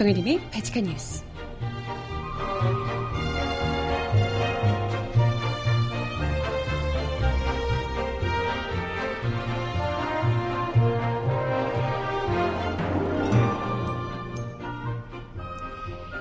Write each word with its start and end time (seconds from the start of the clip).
정혜림의 0.00 0.40
바칙한 0.50 0.84
뉴스. 0.84 1.22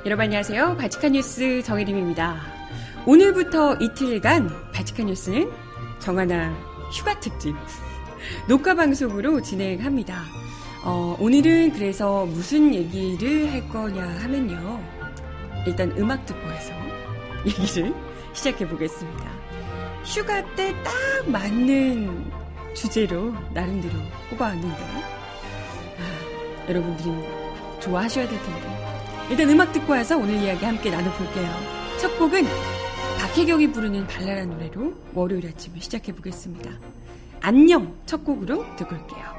여러분 0.05 0.25
안녕하세요. 0.25 0.75
바칙한 0.75 1.13
뉴스 1.13 1.63
정혜림입니다. 1.63 2.41
오늘부터 3.05 3.77
이틀간 3.79 4.73
바칙한 4.73 5.05
뉴스는 5.05 5.49
정하나 5.99 6.53
휴가 6.91 7.17
특집 7.21 7.55
녹화 8.49 8.75
방송으로 8.75 9.41
진행합니다. 9.41 10.38
어, 10.83 11.15
오늘은 11.19 11.73
그래서 11.73 12.25
무슨 12.25 12.73
얘기를 12.73 13.51
할 13.51 13.67
거냐 13.69 14.01
하면요. 14.21 14.81
일단 15.67 15.93
음악 15.97 16.25
듣고 16.25 16.47
와서 16.47 16.71
얘기를 17.45 17.93
시작해 18.33 18.67
보겠습니다. 18.67 19.29
휴가 20.05 20.43
때 20.55 20.73
딱 20.83 21.29
맞는 21.29 22.31
주제로 22.73 23.33
나름대로 23.53 23.93
뽑아왔는데 24.29 24.77
아, 25.97 26.69
여러분들이 26.69 27.09
좋아하셔야 27.81 28.27
될 28.27 28.41
텐데 28.41 29.27
일단 29.29 29.49
음악 29.49 29.71
듣고 29.73 29.91
와서 29.93 30.17
오늘 30.17 30.35
이야기 30.35 30.65
함께 30.65 30.89
나눠볼게요. 30.89 31.49
첫 31.99 32.17
곡은 32.17 32.45
박혜경이 33.19 33.71
부르는 33.71 34.07
발랄한 34.07 34.49
노래로 34.49 34.93
월요일 35.13 35.47
아침을 35.47 35.81
시작해 35.81 36.13
보겠습니다. 36.15 36.71
안녕 37.41 37.95
첫 38.05 38.23
곡으로 38.23 38.65
듣고 38.77 38.95
올게요. 38.95 39.38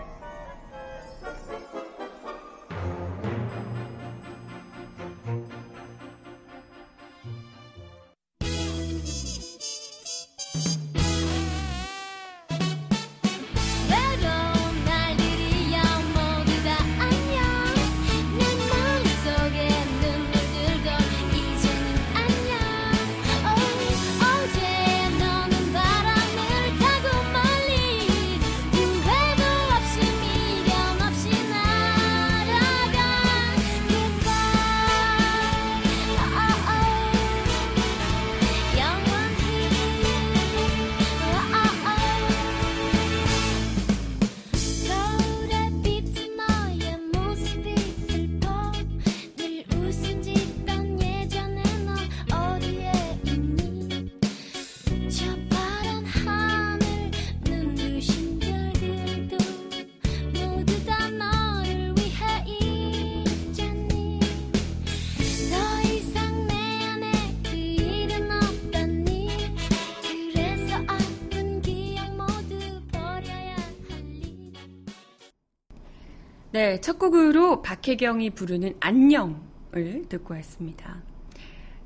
네, 76.71 76.81
첫 76.81 77.01
곡으로 77.01 77.63
박혜경이 77.63 78.31
부르는 78.31 78.77
안녕을 78.79 80.07
듣고 80.09 80.35
왔습니다. 80.35 81.03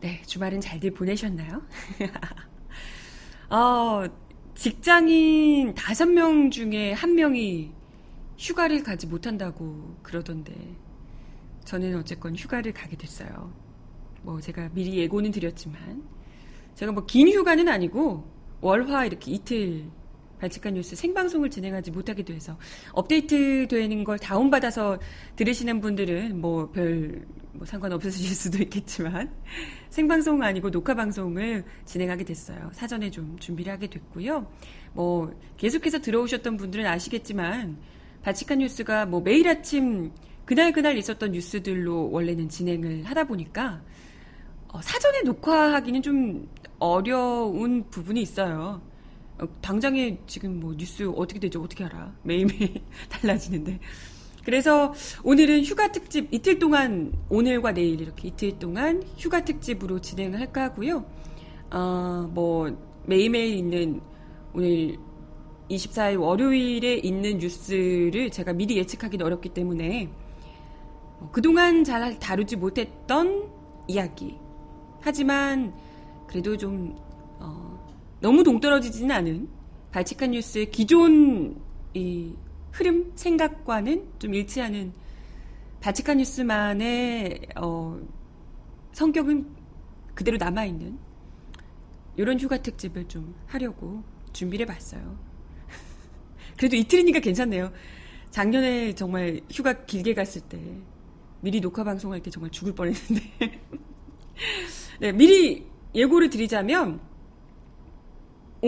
네, 0.02 0.20
주말은 0.26 0.60
잘들 0.60 0.90
보내셨나요? 0.90 1.62
어, 3.48 4.04
직장인 4.54 5.72
다섯 5.72 6.04
명 6.04 6.50
중에 6.50 6.92
한 6.92 7.14
명이 7.14 7.72
휴가를 8.36 8.82
가지 8.82 9.06
못한다고 9.06 9.96
그러던데, 10.02 10.52
저는 11.64 11.96
어쨌건 11.96 12.36
휴가를 12.36 12.74
가게 12.74 12.94
됐어요. 12.94 13.54
뭐, 14.20 14.38
제가 14.42 14.68
미리 14.74 14.98
예고는 14.98 15.30
드렸지만, 15.30 16.06
제가 16.74 16.92
뭐 16.92 17.06
긴 17.06 17.30
휴가는 17.30 17.66
아니고, 17.66 18.30
월화 18.60 19.06
이렇게 19.06 19.30
이틀 19.32 19.86
발칙한 20.44 20.74
뉴스 20.74 20.94
생방송을 20.94 21.48
진행하지 21.48 21.90
못하게 21.90 22.22
돼서 22.22 22.58
업데이트 22.92 23.66
되는 23.66 24.04
걸 24.04 24.18
다운받아서 24.18 24.98
들으시는 25.36 25.80
분들은 25.80 26.38
뭐별 26.38 27.24
뭐 27.52 27.64
상관없으실 27.64 28.28
수도 28.36 28.62
있겠지만 28.62 29.32
생방송 29.88 30.42
아니고 30.42 30.70
녹화 30.70 30.94
방송을 30.94 31.64
진행하게 31.86 32.24
됐어요. 32.24 32.70
사전에 32.72 33.10
좀 33.10 33.38
준비를 33.38 33.72
하게 33.72 33.88
됐고요. 33.88 34.46
뭐 34.92 35.32
계속해서 35.56 36.00
들어오셨던 36.00 36.58
분들은 36.58 36.86
아시겠지만 36.86 37.78
발칙한 38.22 38.58
뉴스가 38.58 39.06
뭐 39.06 39.20
매일 39.22 39.48
아침 39.48 40.12
그날 40.44 40.72
그날 40.72 40.98
있었던 40.98 41.32
뉴스들로 41.32 42.10
원래는 42.10 42.50
진행을 42.50 43.04
하다 43.04 43.24
보니까 43.24 43.80
어, 44.68 44.82
사전에 44.82 45.22
녹화하기는 45.22 46.02
좀 46.02 46.48
어려운 46.78 47.88
부분이 47.88 48.20
있어요. 48.20 48.82
어, 49.40 49.46
당장에 49.60 50.18
지금 50.26 50.60
뭐 50.60 50.74
뉴스 50.76 51.08
어떻게 51.16 51.40
되죠? 51.40 51.62
어떻게 51.62 51.84
알아? 51.84 52.14
매일매일 52.22 52.82
달라지는데. 53.10 53.80
그래서 54.44 54.92
오늘은 55.22 55.64
휴가 55.64 55.90
특집 55.90 56.28
이틀 56.32 56.58
동안 56.58 57.12
오늘과 57.30 57.72
내일 57.72 58.00
이렇게 58.00 58.28
이틀 58.28 58.58
동안 58.58 59.02
휴가 59.16 59.44
특집으로 59.44 60.00
진행을 60.00 60.38
할까 60.38 60.64
하고요. 60.64 61.04
어, 61.70 62.30
뭐 62.32 62.76
매일매일 63.06 63.56
있는 63.56 64.00
오늘 64.52 64.98
24일 65.70 66.20
월요일에 66.20 66.96
있는 66.96 67.38
뉴스를 67.38 68.30
제가 68.30 68.52
미리 68.52 68.76
예측하기는 68.76 69.24
어렵기 69.24 69.48
때문에 69.48 70.10
어, 71.20 71.30
그동안 71.32 71.82
잘 71.82 72.18
다루지 72.18 72.56
못했던 72.56 73.50
이야기. 73.88 74.38
하지만 75.00 75.74
그래도 76.26 76.56
좀 76.56 76.96
어, 77.40 77.73
너무 78.24 78.42
동떨어지지는 78.42 79.14
않은 79.14 79.48
발칙한 79.92 80.30
뉴스의 80.30 80.70
기존 80.70 81.60
이 81.92 82.32
흐름 82.72 83.12
생각과는 83.14 84.12
좀 84.18 84.32
일치하는 84.32 84.94
발칙한 85.82 86.16
뉴스만의 86.16 87.48
어, 87.56 88.00
성격은 88.92 89.46
그대로 90.14 90.38
남아 90.38 90.64
있는 90.64 90.98
이런 92.16 92.40
휴가 92.40 92.56
특집을 92.56 93.08
좀 93.08 93.34
하려고 93.46 94.02
준비를 94.32 94.66
해봤어요. 94.66 95.18
그래도 96.56 96.76
이틀이니까 96.76 97.20
괜찮네요. 97.20 97.72
작년에 98.30 98.94
정말 98.94 99.42
휴가 99.52 99.84
길게 99.84 100.14
갔을 100.14 100.40
때 100.40 100.58
미리 101.42 101.60
녹화 101.60 101.84
방송할 101.84 102.22
때 102.22 102.30
정말 102.30 102.50
죽을 102.50 102.74
뻔했는데 102.74 103.20
네, 105.00 105.12
미리 105.12 105.66
예고를 105.94 106.30
드리자면 106.30 107.12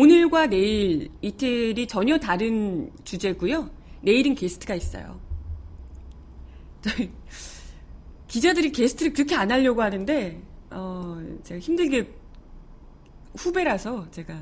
오늘과 0.01 0.49
내일 0.49 1.09
이틀이 1.23 1.87
전혀 1.87 2.19
다른 2.19 2.93
주제고요. 3.05 3.71
내일은 4.03 4.35
게스트가 4.35 4.75
있어요. 4.75 5.19
기자들이 8.29 8.73
게스트를 8.73 9.15
그렇게 9.15 9.35
안 9.35 9.51
하려고 9.51 9.81
하는데 9.81 10.39
어, 10.71 11.19
제가 11.43 11.59
힘들게 11.61 12.15
후배라서 13.39 14.11
제가 14.11 14.39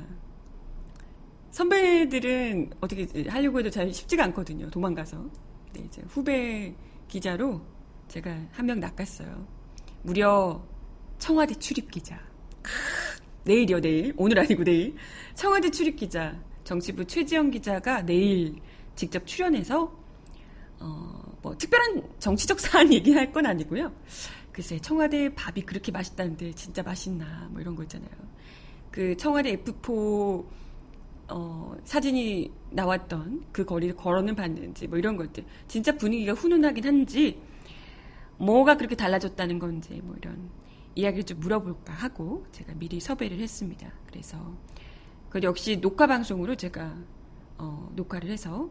선배들은 1.51 2.71
어떻게 2.81 3.07
하려고 3.29 3.59
해도 3.59 3.69
잘 3.69 3.93
쉽지가 3.93 4.25
않거든요. 4.25 4.69
도망가서. 4.69 5.23
네, 5.71 5.83
이제 5.85 6.01
후배 6.09 6.75
기자로 7.07 7.61
제가 8.09 8.29
한 8.51 8.65
명 8.65 8.81
낚았어요. 8.81 9.47
무려 10.03 10.61
청와대 11.17 11.55
출입 11.55 11.89
기자. 11.91 12.19
내일이요, 13.45 13.79
내일. 13.79 14.13
오늘 14.17 14.39
아니고 14.39 14.63
내일. 14.63 14.95
청와대 15.35 15.69
출입 15.69 15.95
기자, 15.95 16.35
정치부 16.63 17.05
최지영 17.05 17.51
기자가 17.51 18.01
내일 18.03 18.55
직접 18.95 19.25
출연해서, 19.25 19.91
어, 20.79 21.37
뭐, 21.41 21.55
특별한 21.55 22.01
정치적 22.19 22.59
사안 22.59 22.91
얘기할 22.91 23.31
건 23.31 23.45
아니고요. 23.45 23.93
글쎄, 24.51 24.79
청와대 24.79 25.33
밥이 25.33 25.61
그렇게 25.65 25.91
맛있다는데 25.91 26.53
진짜 26.53 26.81
맛있나, 26.81 27.47
뭐 27.51 27.61
이런 27.61 27.75
거 27.75 27.83
있잖아요. 27.83 28.09
그 28.89 29.15
청와대 29.15 29.55
F4, 29.57 30.45
어, 31.27 31.75
사진이 31.83 32.51
나왔던 32.71 33.45
그 33.51 33.63
거리를 33.63 33.95
걸어는 33.95 34.35
봤는지, 34.35 34.87
뭐 34.87 34.97
이런 34.97 35.17
것들. 35.17 35.43
진짜 35.67 35.95
분위기가 35.95 36.33
훈훈하긴 36.33 36.83
한지, 36.83 37.39
뭐가 38.37 38.75
그렇게 38.77 38.95
달라졌다는 38.95 39.59
건지 39.59 40.01
뭐 40.03 40.15
이런 40.17 40.49
이야기를 40.95 41.23
좀 41.25 41.39
물어볼까 41.39 41.93
하고 41.93 42.45
제가 42.51 42.73
미리 42.75 42.99
섭외를 42.99 43.39
했습니다. 43.39 43.91
그래서 44.07 44.55
그 45.29 45.41
역시 45.43 45.79
녹화 45.81 46.07
방송으로 46.07 46.55
제가 46.55 46.95
어, 47.57 47.91
녹화를 47.95 48.29
해서 48.29 48.69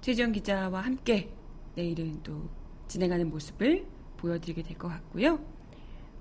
최지영 0.00 0.32
기자와 0.32 0.80
함께 0.80 1.32
내일은 1.74 2.22
또 2.22 2.48
진행하는 2.88 3.28
모습을 3.30 3.86
보여드리게 4.16 4.62
될 4.62 4.76
것 4.78 4.88
같고요. 4.88 5.40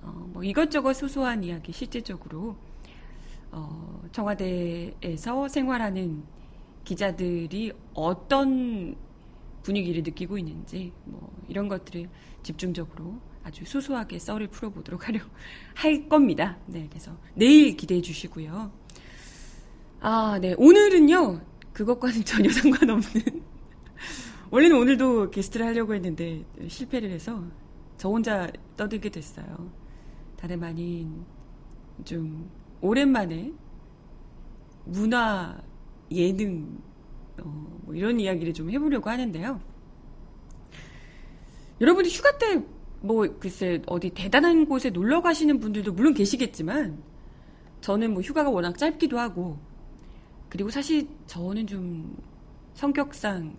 어, 0.02 0.30
뭐 0.34 0.44
이것저것 0.44 0.94
소소한 0.94 1.44
이야기 1.44 1.72
실제적으로 1.72 2.56
어, 3.52 4.02
청와대에서 4.12 5.48
생활하는 5.48 6.24
기자들이 6.84 7.74
어떤 7.94 8.96
분위기를 9.62 10.02
느끼고 10.04 10.38
있는지 10.38 10.92
뭐 11.06 11.32
이런 11.48 11.68
것들을 11.68 12.10
집중적으로 12.42 13.20
아주 13.50 13.66
소소하게 13.66 14.20
썰을 14.20 14.48
풀어보도록 14.48 15.08
하려 15.08 15.20
할 15.74 16.08
겁니다. 16.08 16.58
네, 16.68 16.86
그래서 16.88 17.18
내일 17.34 17.76
기대해 17.76 18.00
주시고요. 18.02 18.72
아, 20.02 20.40
네, 20.40 20.54
오늘은요 20.58 21.42
그것과는 21.74 22.24
전혀 22.26 22.50
상관없는 22.52 23.04
원래는 24.52 24.78
오늘도 24.78 25.32
게스트를 25.32 25.66
하려고 25.66 25.94
했는데 25.96 26.46
실패를 26.68 27.10
해서 27.10 27.44
저 27.98 28.10
혼자 28.10 28.52
떠들게 28.78 29.10
됐어요. 29.10 29.72
다름 30.38 30.64
아닌 30.64 31.26
좀 32.06 32.50
오랜만에 32.82 33.52
문화 34.86 35.60
예능 36.12 36.80
어, 37.42 37.80
뭐 37.84 37.96
이런 37.96 38.20
이야기를 38.20 38.54
좀 38.54 38.70
해보려고 38.70 39.10
하는데요. 39.10 39.60
여러분이 41.82 42.10
휴가 42.10 42.38
때 42.38 42.64
뭐 43.02 43.26
글쎄 43.40 43.82
어디 43.88 44.10
대단한 44.10 44.66
곳에 44.66 44.90
놀러 44.90 45.22
가시는 45.22 45.60
분들도 45.60 45.94
물론 45.94 46.14
계시겠지만 46.14 47.02
저는 47.82 48.14
뭐 48.14 48.22
휴가가 48.22 48.50
워낙 48.50 48.78
짧기도 48.78 49.18
하고 49.20 49.58
그리고 50.50 50.70
사실 50.70 51.08
저는 51.28 51.68
좀 51.68 52.18
성격상 52.74 53.56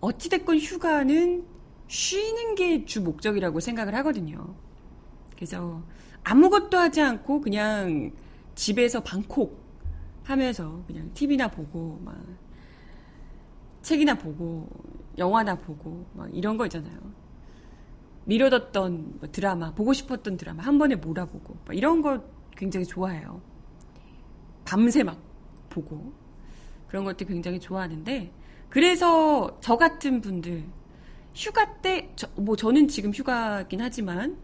어찌됐건 0.00 0.58
휴가는 0.58 1.44
쉬는 1.88 2.54
게 2.54 2.84
주 2.86 3.02
목적이라고 3.02 3.60
생각을 3.60 3.94
하거든요. 3.96 4.54
그래서 5.36 5.82
아무것도 6.24 6.78
하지 6.78 7.00
않고 7.00 7.40
그냥 7.40 8.12
집에서 8.54 9.02
방콕 9.02 9.60
하면서 10.24 10.82
그냥 10.86 11.10
TV나 11.14 11.48
보고 11.48 12.00
막 12.04 12.16
책이나 13.82 14.14
보고 14.14 14.68
영화나 15.18 15.54
보고 15.56 16.06
막 16.14 16.28
이런 16.34 16.56
거 16.56 16.66
있잖아요. 16.66 17.21
미뤄뒀던 18.24 19.18
뭐 19.20 19.28
드라마 19.30 19.72
보고 19.74 19.92
싶었던 19.92 20.36
드라마 20.36 20.62
한 20.62 20.78
번에 20.78 20.94
몰아보고 20.96 21.56
이런 21.72 22.02
거 22.02 22.22
굉장히 22.56 22.86
좋아해요. 22.86 23.40
밤새 24.64 25.02
막 25.02 25.18
보고 25.68 26.12
그런 26.88 27.04
것들 27.04 27.26
굉장히 27.26 27.58
좋아하는데 27.58 28.32
그래서 28.68 29.58
저 29.60 29.76
같은 29.76 30.20
분들 30.20 30.64
휴가 31.34 31.80
때 31.80 32.14
뭐 32.36 32.56
저는 32.56 32.88
지금 32.88 33.12
휴가긴 33.12 33.80
하지만 33.80 34.38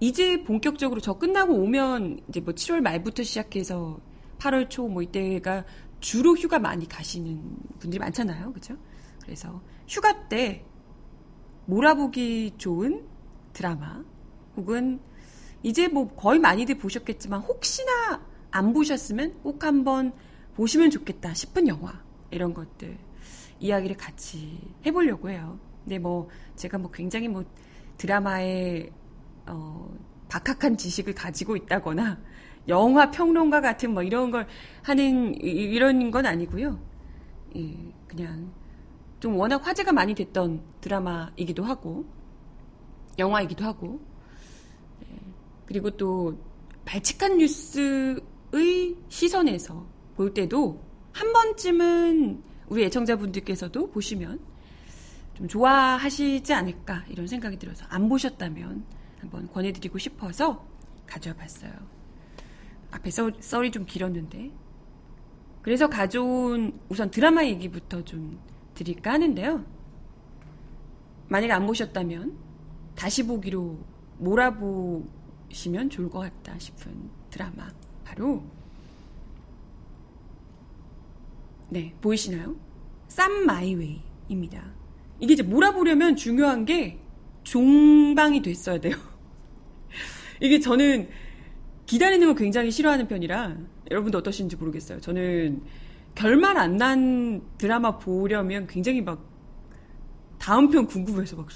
이제 0.00 0.42
본격적으로 0.44 1.00
저 1.00 1.14
끝나고 1.18 1.54
오면 1.54 2.20
이제 2.28 2.40
뭐 2.40 2.54
7월 2.54 2.80
말부터 2.80 3.22
시작해서 3.22 4.00
8월 4.38 4.70
초 4.70 4.88
뭐 4.88 5.02
이때가 5.02 5.64
주로 6.00 6.34
휴가 6.34 6.58
많이 6.58 6.88
가시는 6.88 7.38
분들이 7.78 7.98
많잖아요. 7.98 8.52
그죠? 8.54 8.76
그래서 9.22 9.60
휴가 9.86 10.28
때 10.28 10.64
몰아보기 11.70 12.54
좋은 12.58 13.06
드라마 13.52 14.02
혹은 14.56 15.00
이제 15.62 15.86
뭐 15.86 16.08
거의 16.14 16.40
많이들 16.40 16.78
보셨겠지만 16.78 17.40
혹시나 17.42 18.20
안 18.50 18.72
보셨으면 18.72 19.40
꼭 19.42 19.62
한번 19.64 20.12
보시면 20.56 20.90
좋겠다 20.90 21.32
싶은 21.32 21.68
영화 21.68 22.02
이런 22.30 22.52
것들 22.52 22.98
이야기를 23.60 23.96
같이 23.96 24.58
해보려고 24.84 25.30
해요. 25.30 25.60
근데 25.84 25.98
뭐 25.98 26.28
제가 26.56 26.78
뭐 26.78 26.90
굉장히 26.90 27.28
뭐 27.28 27.44
드라마에 27.98 28.90
어, 29.46 29.96
박학한 30.28 30.76
지식을 30.76 31.14
가지고 31.14 31.56
있다거나 31.56 32.20
영화 32.68 33.10
평론가 33.10 33.60
같은 33.60 33.94
뭐 33.94 34.02
이런 34.02 34.30
걸 34.30 34.46
하는 34.82 35.34
이런 35.40 36.10
건 36.10 36.26
아니고요. 36.26 36.80
예, 37.56 37.76
그냥 38.08 38.52
좀 39.20 39.36
워낙 39.36 39.66
화제가 39.66 39.92
많이 39.92 40.14
됐던 40.14 40.62
드라마이기도 40.80 41.62
하고 41.62 42.06
영화이기도 43.18 43.64
하고 43.64 44.00
예, 45.02 45.18
그리고 45.66 45.90
또 45.90 46.38
발칙한 46.86 47.36
뉴스의 47.36 48.96
시선에서 49.08 49.86
볼 50.16 50.34
때도 50.34 50.82
한 51.12 51.32
번쯤은 51.32 52.42
우리 52.68 52.84
애청자분들께서도 52.84 53.90
보시면 53.90 54.40
좀 55.34 55.48
좋아하시지 55.48 56.52
않을까 56.52 57.04
이런 57.08 57.26
생각이 57.26 57.58
들어서 57.58 57.84
안 57.88 58.08
보셨다면 58.08 58.84
한번 59.20 59.48
권해드리고 59.52 59.98
싶어서 59.98 60.64
가져와 61.06 61.36
봤어요. 61.36 61.72
앞에 62.90 63.10
썰, 63.10 63.34
썰이 63.38 63.70
좀 63.70 63.84
길었는데. 63.84 64.50
그래서 65.62 65.88
가져온 65.88 66.78
우선 66.88 67.10
드라마 67.10 67.44
얘기부터 67.44 68.02
좀 68.04 68.40
드릴까 68.80 69.12
하는데요. 69.12 69.64
만약 71.28 71.54
안 71.54 71.66
보셨다면 71.66 72.36
다시 72.94 73.26
보기로 73.26 73.78
몰아보시면 74.18 75.90
좋을 75.90 76.08
것 76.08 76.20
같다 76.20 76.58
싶은 76.58 76.92
드라마. 77.30 77.70
바로, 78.04 78.42
네, 81.68 81.94
보이시나요? 82.00 82.56
쌈 83.08 83.44
마이웨이입니다. 83.44 84.72
이게 85.20 85.34
이제 85.34 85.42
몰아보려면 85.42 86.16
중요한 86.16 86.64
게 86.64 86.98
종방이 87.44 88.42
됐어야 88.42 88.80
돼요. 88.80 88.96
이게 90.40 90.58
저는 90.58 91.08
기다리는 91.86 92.26
걸 92.26 92.34
굉장히 92.34 92.70
싫어하는 92.70 93.08
편이라 93.08 93.56
여러분도 93.90 94.18
어떠신지 94.18 94.56
모르겠어요. 94.56 95.00
저는 95.00 95.62
결말 96.20 96.56
안 96.58 96.76
난 96.76 97.40
드라마 97.58 97.98
보려면 97.98 98.66
굉장히 98.66 99.00
막 99.02 99.24
다음 100.38 100.68
편 100.70 100.86
궁금해서 100.86 101.36
막 101.36 101.48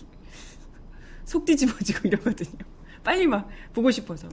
속 1.25 1.45
뒤집어지고 1.47 2.01
이러거든요. 2.09 2.59
빨리 3.03 3.27
막 3.27 3.49
보고 3.73 3.91
싶어서. 3.91 4.29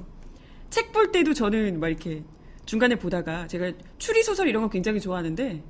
책 0.69 0.91
볼 0.91 1.11
때도 1.11 1.33
저는 1.33 1.79
막 1.79 1.87
이렇게 1.89 2.23
중간에 2.65 2.95
보다가 2.95 3.47
제가 3.47 3.71
추리소설 3.97 4.47
이런 4.49 4.63
거 4.63 4.69
굉장히 4.69 4.99
좋아하는데 4.99 5.63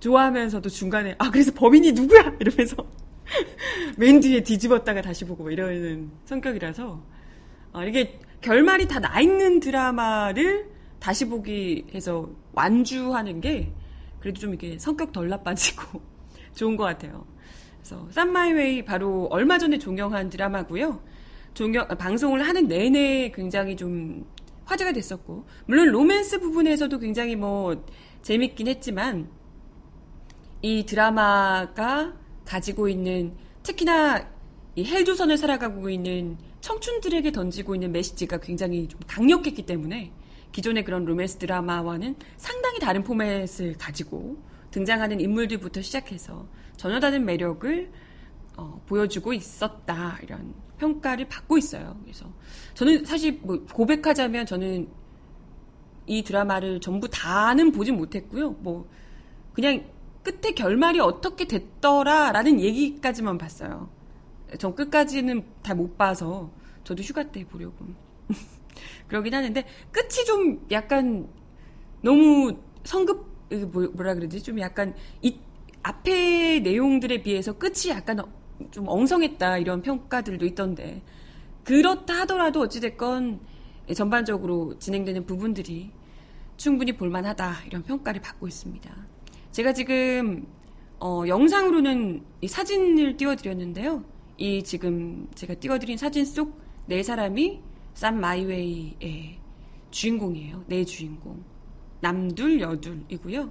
좋아하면서도 0.00 0.68
중간에 0.68 1.14
아 1.18 1.30
그래서 1.30 1.52
범인이 1.52 1.92
누구야 1.92 2.36
이러면서 2.40 2.76
맨 3.98 4.20
뒤에 4.20 4.42
뒤집었다가 4.42 5.02
다시 5.02 5.24
보고 5.24 5.50
이러는 5.50 6.10
성격이라서 6.24 7.02
아, 7.72 7.84
이게 7.84 8.20
결말이 8.40 8.86
다 8.88 9.00
나 9.00 9.20
있는 9.20 9.58
드라마를 9.60 10.70
다시 11.02 11.28
보기 11.28 11.86
해서 11.92 12.30
완주하는 12.52 13.40
게 13.40 13.72
그래도 14.20 14.38
좀 14.38 14.50
이렇게 14.50 14.78
성격 14.78 15.10
덜 15.10 15.28
나빠지고 15.28 16.00
좋은 16.54 16.76
것 16.76 16.84
같아요. 16.84 17.26
그래서 17.78 18.06
쌈마이웨이 18.12 18.84
바로 18.84 19.26
얼마 19.32 19.58
전에 19.58 19.78
종영한 19.80 20.30
드라마고요. 20.30 21.02
종영 21.54 21.88
방송을 21.88 22.46
하는 22.46 22.68
내내 22.68 23.32
굉장히 23.34 23.74
좀 23.74 24.24
화제가 24.64 24.92
됐었고 24.92 25.44
물론 25.66 25.88
로맨스 25.88 26.38
부분에서도 26.38 26.96
굉장히 27.00 27.34
뭐 27.34 27.84
재밌긴 28.22 28.68
했지만 28.68 29.28
이 30.62 30.86
드라마가 30.86 32.12
가지고 32.44 32.88
있는 32.88 33.34
특히나 33.64 34.24
이 34.76 34.84
헬조선을 34.84 35.36
살아가고 35.36 35.90
있는 35.90 36.38
청춘들에게 36.60 37.32
던지고 37.32 37.74
있는 37.74 37.90
메시지가 37.90 38.38
굉장히 38.38 38.86
좀 38.86 39.00
강력했기 39.08 39.66
때문에 39.66 40.12
기존의 40.52 40.84
그런 40.84 41.04
로맨스 41.04 41.38
드라마와는 41.38 42.14
상당히 42.36 42.78
다른 42.78 43.02
포맷을 43.02 43.76
가지고 43.78 44.36
등장하는 44.70 45.20
인물들부터 45.20 45.82
시작해서 45.82 46.46
전혀 46.76 47.00
다른 47.00 47.24
매력을 47.24 47.90
어, 48.56 48.82
보여주고 48.86 49.32
있었다 49.32 50.18
이런 50.22 50.54
평가를 50.78 51.28
받고 51.28 51.58
있어요. 51.58 51.96
그래서 52.02 52.26
저는 52.74 53.04
사실 53.04 53.40
뭐 53.42 53.64
고백하자면 53.72 54.46
저는 54.46 54.88
이 56.06 56.22
드라마를 56.22 56.80
전부 56.80 57.08
다는 57.08 57.72
보진 57.72 57.96
못했고요. 57.96 58.50
뭐 58.50 58.88
그냥 59.52 59.84
끝에 60.22 60.52
결말이 60.54 61.00
어떻게 61.00 61.46
됐더라라는 61.46 62.60
얘기까지만 62.60 63.38
봤어요. 63.38 63.90
전 64.58 64.74
끝까지는 64.74 65.44
다 65.62 65.74
못 65.74 65.96
봐서 65.96 66.50
저도 66.84 67.02
휴가 67.02 67.22
때 67.30 67.44
보려고 67.46 67.86
그러긴 69.08 69.34
하는데 69.34 69.64
끝이 69.90 70.24
좀 70.26 70.66
약간 70.70 71.28
너무 72.02 72.56
성급 72.84 73.30
뭐, 73.72 73.88
뭐라 73.92 74.14
그러지 74.14 74.42
좀 74.42 74.58
약간 74.60 74.94
이 75.20 75.38
앞에 75.82 76.60
내용들에 76.60 77.22
비해서 77.22 77.52
끝이 77.52 77.90
약간 77.90 78.22
좀 78.70 78.88
엉성했다 78.88 79.58
이런 79.58 79.82
평가들도 79.82 80.46
있던데 80.46 81.02
그렇다 81.64 82.20
하더라도 82.20 82.60
어찌됐건 82.60 83.40
전반적으로 83.94 84.78
진행되는 84.78 85.26
부분들이 85.26 85.90
충분히 86.56 86.96
볼만하다 86.96 87.64
이런 87.66 87.82
평가를 87.82 88.20
받고 88.20 88.46
있습니다. 88.46 88.90
제가 89.50 89.72
지금 89.72 90.46
어, 91.00 91.24
영상으로는 91.26 92.22
이 92.40 92.48
사진을 92.48 93.16
띄워드렸는데요. 93.16 94.04
이 94.38 94.62
지금 94.62 95.28
제가 95.34 95.54
띄워드린 95.54 95.98
사진 95.98 96.24
속 96.24 96.62
네 96.86 97.02
사람이 97.02 97.60
쌈 97.94 98.20
마이웨이의 98.20 99.38
주인공이에요. 99.90 100.64
네 100.66 100.84
주인공. 100.84 101.42
남둘, 102.00 102.60
여둘이고요. 102.60 103.50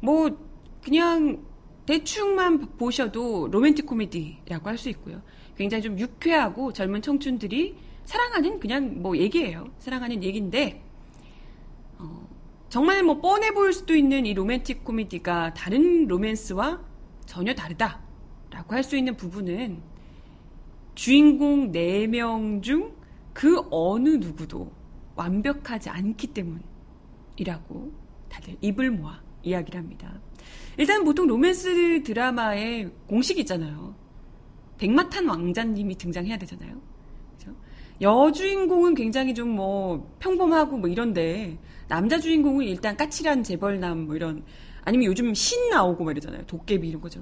뭐 0.00 0.38
그냥 0.82 1.44
대충만 1.86 2.76
보셔도 2.76 3.48
로맨틱 3.48 3.86
코미디라고 3.86 4.68
할 4.68 4.76
수 4.76 4.88
있고요. 4.90 5.22
굉장히 5.56 5.82
좀 5.82 5.98
유쾌하고 5.98 6.72
젊은 6.72 7.00
청춘들이 7.00 7.76
사랑하는 8.04 8.60
그냥 8.60 9.00
뭐 9.02 9.16
얘기예요. 9.16 9.68
사랑하는 9.78 10.22
얘기인데 10.22 10.82
어, 11.98 12.28
정말 12.68 13.02
뭐 13.02 13.20
뻔해 13.20 13.52
보일 13.52 13.72
수도 13.72 13.94
있는 13.94 14.26
이 14.26 14.34
로맨틱 14.34 14.84
코미디가 14.84 15.54
다른 15.54 16.06
로맨스와 16.08 16.80
전혀 17.24 17.54
다르다라고 17.54 18.74
할 18.74 18.82
수 18.82 18.96
있는 18.96 19.16
부분은 19.16 19.80
주인공 20.94 21.72
4명 21.72 22.62
중 22.62 22.94
그 23.36 23.60
어느 23.70 24.08
누구도 24.08 24.72
완벽하지 25.14 25.90
않기 25.90 26.28
때문이라고 26.28 27.92
다들 28.30 28.56
입을 28.62 28.90
모아 28.90 29.20
이야기를 29.42 29.78
합니다. 29.78 30.18
일단 30.78 31.04
보통 31.04 31.26
로맨스 31.26 32.02
드라마에 32.02 32.88
공식이 33.06 33.40
있잖아요. 33.40 33.94
백마탄 34.78 35.28
왕자님이 35.28 35.98
등장해야 35.98 36.38
되잖아요. 36.38 36.80
그죠? 37.36 37.54
여주인공은 38.00 38.94
굉장히 38.94 39.34
좀 39.34 39.50
뭐 39.50 40.16
평범하고 40.18 40.78
뭐 40.78 40.88
이런데 40.88 41.58
남자 41.88 42.18
주인공은 42.18 42.64
일단 42.64 42.96
까칠한 42.96 43.42
재벌남 43.42 44.06
뭐 44.06 44.16
이런 44.16 44.44
아니면 44.82 45.04
요즘 45.04 45.34
신 45.34 45.68
나오고 45.68 46.04
뭐 46.04 46.10
이러잖아요. 46.10 46.46
도깨비 46.46 46.88
이런 46.88 47.02
거죠. 47.02 47.20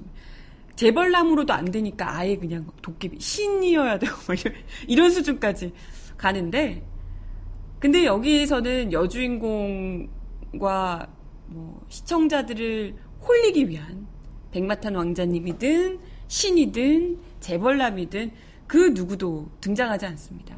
재벌남으로도 0.77 1.51
안 1.51 1.65
되니까 1.65 2.17
아예 2.19 2.37
그냥 2.37 2.67
도깨비 2.81 3.19
신이어야 3.19 3.99
되고 3.99 4.13
막 4.29 4.39
이런, 4.39 4.55
이런 4.87 5.11
수준까지 5.11 5.73
가는데 6.17 6.85
근데 7.79 8.05
여기에서는 8.05 8.91
여주인공과 8.91 10.07
뭐 11.47 11.85
시청자들을 11.89 12.95
홀리기 13.21 13.69
위한 13.69 14.07
백마탄 14.51 14.95
왕자님이든 14.95 15.99
신이든 16.27 17.19
재벌남이든 17.39 18.31
그 18.67 18.89
누구도 18.95 19.49
등장하지 19.61 20.05
않습니다. 20.07 20.57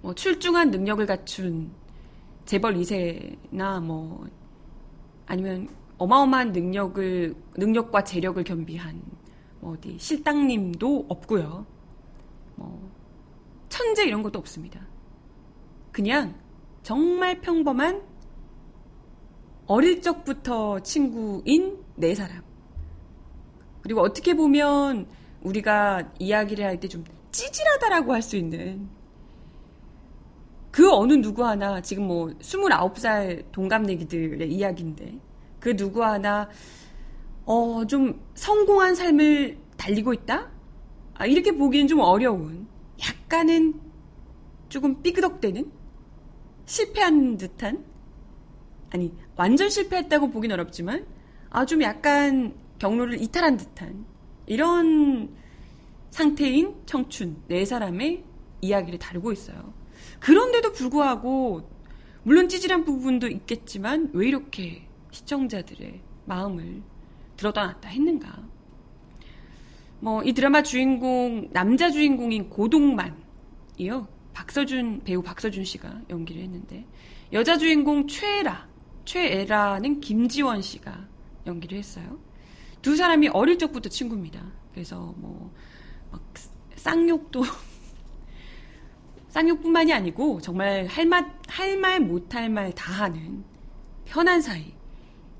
뭐 0.00 0.14
출중한 0.14 0.70
능력을 0.70 1.04
갖춘 1.06 1.70
재벌 2.44 2.74
2세나 2.74 3.82
뭐 3.82 4.26
아니면 5.26 5.68
어마어마한 5.98 6.52
능력을 6.52 7.34
능력과 7.56 8.04
재력을 8.04 8.42
겸비한 8.42 9.00
뭐 9.60 9.74
어디 9.74 9.98
실당님도 9.98 11.06
없고요. 11.08 11.66
뭐 12.56 12.90
천재 13.68 14.04
이런 14.04 14.22
것도 14.22 14.38
없습니다. 14.38 14.80
그냥 15.92 16.34
정말 16.82 17.40
평범한 17.40 18.02
어릴 19.66 20.00
적부터 20.00 20.80
친구인 20.80 21.78
네 21.96 22.14
사람. 22.14 22.42
그리고 23.82 24.00
어떻게 24.02 24.34
보면 24.34 25.06
우리가 25.42 26.12
이야기를 26.18 26.64
할 26.64 26.78
때 26.80 26.88
좀 26.88 27.04
찌질하다라고 27.32 28.12
할 28.14 28.22
수 28.22 28.36
있는 28.36 28.88
그 30.70 30.90
어느 30.92 31.12
누구 31.14 31.44
하나 31.44 31.80
지금 31.80 32.06
뭐 32.06 32.28
29살 32.40 33.50
동갑내기들의 33.52 34.50
이야기인데 34.52 35.18
그 35.60 35.76
누구 35.76 36.04
하나 36.04 36.48
어 37.44 37.84
좀 37.86 38.20
성공한 38.34 38.94
삶을 38.94 39.58
달리고 39.76 40.12
있다? 40.12 40.50
아, 41.14 41.26
이렇게 41.26 41.52
보기엔 41.52 41.88
좀 41.88 42.00
어려운 42.00 42.66
약간은 43.28 43.78
조금 44.70 45.02
삐그덕대는 45.02 45.70
실패한 46.64 47.36
듯한 47.36 47.84
아니 48.90 49.14
완전 49.36 49.68
실패했다고 49.68 50.30
보긴 50.30 50.52
어렵지만 50.52 51.06
아 51.50 51.66
좀 51.66 51.82
약간 51.82 52.54
경로를 52.78 53.20
이탈한 53.20 53.58
듯한 53.58 54.06
이런 54.46 55.34
상태인 56.10 56.74
청춘 56.86 57.42
네 57.48 57.64
사람의 57.66 58.24
이야기를 58.62 58.98
다루고 58.98 59.32
있어요. 59.32 59.74
그런데도 60.20 60.72
불구하고 60.72 61.68
물론 62.22 62.48
찌질한 62.48 62.84
부분도 62.84 63.28
있겠지만 63.28 64.10
왜 64.14 64.28
이렇게 64.28 64.88
시청자들의 65.10 66.00
마음을 66.24 66.82
들어다 67.36 67.66
놨다 67.66 67.88
했는가? 67.90 68.47
뭐 70.00 70.22
이 70.24 70.32
드라마 70.32 70.62
주인공 70.62 71.48
남자 71.52 71.90
주인공인 71.90 72.48
고동만이요. 72.50 74.06
박서준 74.32 75.02
배우 75.04 75.22
박서준 75.22 75.64
씨가 75.64 76.02
연기를 76.10 76.42
했는데 76.42 76.86
여자 77.32 77.58
주인공 77.58 78.06
최애라 78.06 78.68
최애라는 79.04 80.00
김지원 80.00 80.62
씨가 80.62 81.08
연기를 81.46 81.78
했어요. 81.78 82.18
두 82.82 82.94
사람이 82.96 83.28
어릴 83.28 83.58
적부터 83.58 83.88
친구입니다. 83.88 84.40
그래서 84.72 85.14
뭐막 85.16 86.22
쌍욕도 86.76 87.42
쌍욕뿐만이 89.28 89.92
아니고 89.92 90.40
정말 90.40 90.86
할말할말 90.86 92.00
못할 92.00 92.48
말 92.48 92.72
다 92.72 92.92
하는 92.92 93.44
편한 94.04 94.40
사이. 94.40 94.72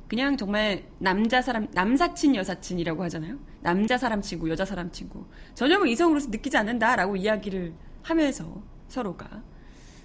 그냥 0.08 0.36
정말 0.36 0.84
남자 0.98 1.40
사람 1.42 1.68
남사친 1.72 2.34
여사친이라고 2.34 3.02
하잖아요. 3.04 3.38
남자 3.60 3.98
사람 3.98 4.22
친구, 4.22 4.48
여자 4.50 4.64
사람 4.64 4.90
친구. 4.90 5.26
전혀 5.54 5.78
뭐 5.78 5.86
이성으로서 5.86 6.30
느끼지 6.30 6.56
않는다라고 6.56 7.16
이야기를 7.16 7.74
하면서 8.02 8.62
서로가 8.88 9.42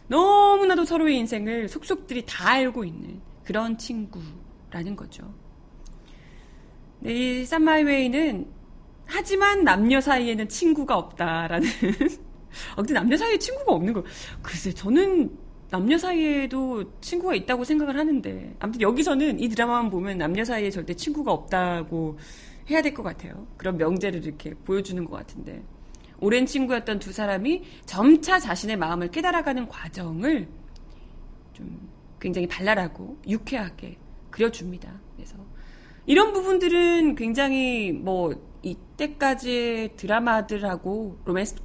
너무나도 0.07 0.86
서로의 0.86 1.17
인생을 1.17 1.69
속속들이 1.69 2.25
다 2.25 2.50
알고 2.50 2.83
있는 2.83 3.22
그런 3.43 3.77
친구라는 3.77 4.95
거죠. 4.95 5.33
네, 7.00 7.41
이 7.41 7.45
쌈마이웨이는 7.45 8.48
하지만 9.05 9.63
남녀 9.63 10.00
사이에는 10.00 10.48
친구가 10.48 10.98
없다라는. 10.98 11.67
아, 12.72 12.75
근데 12.77 12.93
남녀 12.93 13.17
사이에 13.17 13.38
친구가 13.38 13.74
없는 13.74 13.93
거. 13.93 14.03
글쎄, 14.41 14.72
저는 14.72 15.38
남녀 15.69 15.98
사이에도 15.98 16.83
친구가 17.01 17.36
있다고 17.36 17.63
생각을 17.63 17.98
하는데. 17.98 18.55
아무튼 18.60 18.81
여기서는 18.81 19.39
이 19.39 19.50
드라마만 19.50 19.89
보면 19.89 20.17
남녀 20.17 20.45
사이에 20.45 20.69
절대 20.69 20.93
친구가 20.93 21.31
없다고 21.31 22.17
해야 22.70 22.82
될 22.82 22.93
것 22.93 23.03
같아요. 23.03 23.48
그런 23.58 23.77
명제를 23.77 24.25
이렇게 24.25 24.53
보여주는 24.53 25.03
것 25.05 25.15
같은데. 25.15 25.63
오랜 26.20 26.46
친구였던 26.46 27.00
두 27.00 27.12
사람이 27.12 27.63
점차 27.86 28.39
자신의 28.39 28.77
마음을 28.77 29.12
깨달아가는 29.12 29.67
과정을 29.67 30.48
좀 31.53 31.89
굉장히 32.20 32.48
발랄하고 32.48 33.17
유쾌하게 33.27 33.98
그려줍니다. 34.29 35.01
그래서 35.15 35.36
이런 36.05 36.32
부분들은 36.34 37.15
굉장히 37.15 37.91
뭐 37.91 38.34
이때까지의 38.62 39.96
드라마들하고 39.98 41.20
로맨스 41.25 41.55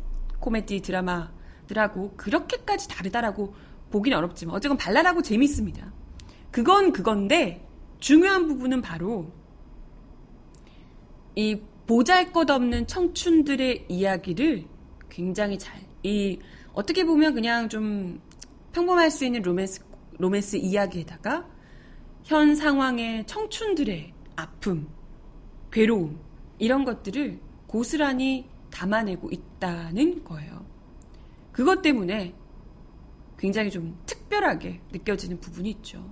코미디 0.41 0.83
드라마들하고 0.83 2.15
그렇게까지 2.17 2.89
다르다라고 2.89 3.55
보긴 3.91 4.15
어렵지만 4.15 4.57
어쨌건 4.57 4.77
발랄하고 4.77 5.23
재밌습니다. 5.23 5.93
그건 6.51 6.93
그건데 6.93 7.67
중요한 8.01 8.47
부분은 8.49 8.83
바로 8.83 9.33
이 11.39 11.61
보잘 11.87 12.33
것 12.33 12.51
없는 12.51 12.89
청춘들의 12.89 13.87
이야기를 13.89 14.65
굉장히 15.09 15.57
잘, 15.57 15.81
이, 16.03 16.41
어떻게 16.73 17.05
보면 17.05 17.33
그냥 17.33 17.69
좀 17.69 18.21
평범할 18.73 19.13
수 19.13 19.25
있는 19.25 19.43
로맨스, 19.43 19.85
로맨스 20.19 20.57
이야기에다가 20.57 21.49
현 22.25 22.57
상황의 22.57 23.25
청춘들의 23.29 24.13
아픔, 24.35 24.89
괴로움, 25.71 26.19
이런 26.59 26.85
것들을 26.85 27.39
고스란히 27.69 28.49
담아내고 28.73 29.31
있다는 29.31 30.25
거예요. 30.25 30.67
그것 31.53 31.83
때문에 31.83 32.35
굉장히 33.39 33.71
좀 33.71 33.97
특별하게 34.07 34.81
느껴지는 34.91 35.39
부분이 35.39 35.71
있죠. 35.71 36.05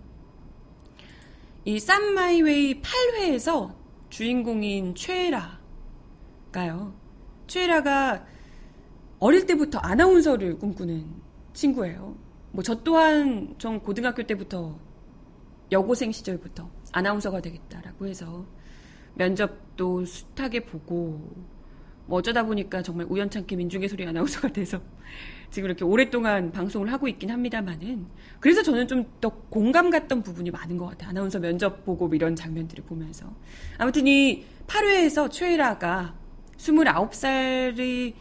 이 1.64 1.80
쌈마이웨이 1.80 2.80
8회에서 2.80 3.85
주인공인 4.16 4.94
최라 4.94 5.60
뭘까요? 6.44 6.94
최애라가 7.48 8.24
어릴 9.18 9.44
때부터 9.44 9.78
아나운서를 9.78 10.58
꿈꾸는 10.58 11.04
친구예요. 11.52 12.16
뭐 12.50 12.62
저 12.62 12.82
또한 12.82 13.54
전 13.58 13.78
고등학교 13.78 14.22
때부터 14.22 14.80
여고생 15.70 16.12
시절부터 16.12 16.70
아나운서가 16.92 17.42
되겠다라고 17.42 18.06
해서 18.06 18.46
면접도 19.16 20.06
숱하게 20.06 20.64
보고 20.64 21.20
뭐 22.06 22.20
어쩌다 22.20 22.42
보니까 22.42 22.80
정말 22.80 23.04
우연찮게 23.10 23.54
민중의 23.54 23.86
소리 23.86 24.06
아나운서가 24.06 24.48
돼서 24.48 24.80
지금 25.50 25.68
이렇게 25.68 25.84
오랫동안 25.84 26.52
방송을 26.52 26.92
하고 26.92 27.08
있긴 27.08 27.30
합니다만은 27.30 28.06
그래서 28.40 28.62
저는 28.62 28.88
좀 28.88 29.06
더 29.20 29.30
공감 29.48 29.90
갔던 29.90 30.22
부분이 30.22 30.50
많은 30.50 30.76
것 30.76 30.86
같아요. 30.86 31.10
아나운서 31.10 31.38
면접 31.38 31.84
보고 31.84 32.08
이런 32.14 32.36
장면들을 32.36 32.84
보면서. 32.84 33.32
아무튼 33.78 34.06
이 34.06 34.44
8회에서 34.66 35.30
최애라가 35.30 36.14
29살의 36.58 38.14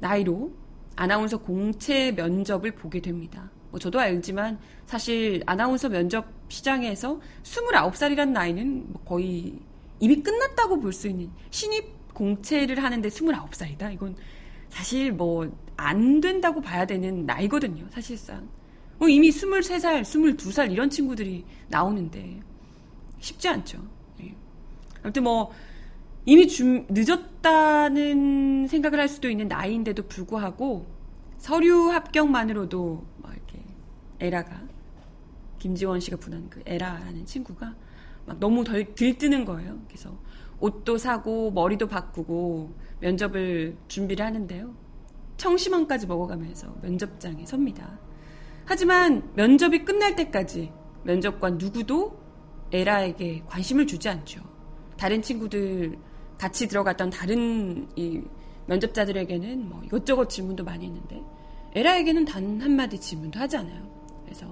나이로 0.00 0.52
아나운서 0.96 1.38
공채 1.38 2.12
면접을 2.12 2.72
보게 2.72 3.00
됩니다. 3.00 3.50
뭐 3.70 3.78
저도 3.78 4.00
알지만 4.00 4.58
사실 4.86 5.42
아나운서 5.46 5.88
면접 5.88 6.26
시장에서 6.48 7.20
29살이란 7.42 8.30
나이는 8.30 8.92
뭐 8.92 9.02
거의 9.04 9.54
이미 10.00 10.22
끝났다고 10.22 10.80
볼 10.80 10.92
수 10.92 11.08
있는 11.08 11.30
신입 11.50 12.14
공채를 12.14 12.82
하는데 12.82 13.08
29살이다? 13.08 13.92
이건 13.94 14.16
사실 14.70 15.12
뭐 15.12 15.50
안 15.80 16.20
된다고 16.20 16.60
봐야 16.60 16.84
되는 16.84 17.24
나이거든요, 17.24 17.86
사실상. 17.88 18.46
뭐 18.98 19.08
이미 19.08 19.30
23살, 19.30 20.02
22살 20.02 20.70
이런 20.70 20.90
친구들이 20.90 21.42
나오는데 21.68 22.42
쉽지 23.18 23.48
않죠. 23.48 23.82
예. 24.22 24.34
아무튼 25.02 25.22
뭐 25.22 25.50
이미 26.26 26.46
좀 26.46 26.86
늦었다는 26.90 28.66
생각을 28.68 29.00
할 29.00 29.08
수도 29.08 29.30
있는 29.30 29.48
나이인데도 29.48 30.06
불구하고 30.06 30.86
서류 31.38 31.90
합격만으로도 31.90 33.06
막 33.22 33.34
이렇게 33.34 33.58
에라가 34.20 34.60
김지원 35.58 36.00
씨가 36.00 36.18
부른 36.18 36.50
그 36.50 36.62
에라라는 36.66 37.24
친구가 37.24 37.74
막 38.26 38.38
너무 38.38 38.64
덜 38.64 38.94
들뜨는 38.94 39.46
거예요. 39.46 39.80
그래서 39.88 40.14
옷도 40.60 40.98
사고 40.98 41.50
머리도 41.50 41.88
바꾸고 41.88 42.74
면접을 43.00 43.76
준비를 43.88 44.24
하는데요. 44.24 44.74
청심환까지 45.36 46.06
먹어가면서 46.06 46.74
면접장에 46.82 47.46
섭니다. 47.46 47.98
하지만 48.66 49.30
면접이 49.34 49.84
끝날 49.84 50.14
때까지 50.14 50.70
면접관 51.02 51.56
누구도 51.58 52.20
에라에게 52.72 53.42
관심을 53.46 53.86
주지 53.86 54.08
않죠. 54.08 54.42
다른 54.96 55.22
친구들 55.22 55.98
같이 56.38 56.68
들어갔던 56.68 57.10
다른 57.10 57.88
이 57.96 58.22
면접자들에게는 58.66 59.68
뭐 59.68 59.82
이것저것 59.84 60.28
질문도 60.28 60.62
많이 60.62 60.86
했는데 60.86 61.22
에라에게는 61.74 62.24
단 62.26 62.60
한마디 62.60 63.00
질문도 63.00 63.38
하지 63.38 63.56
않아요. 63.56 63.90
그래서 64.24 64.46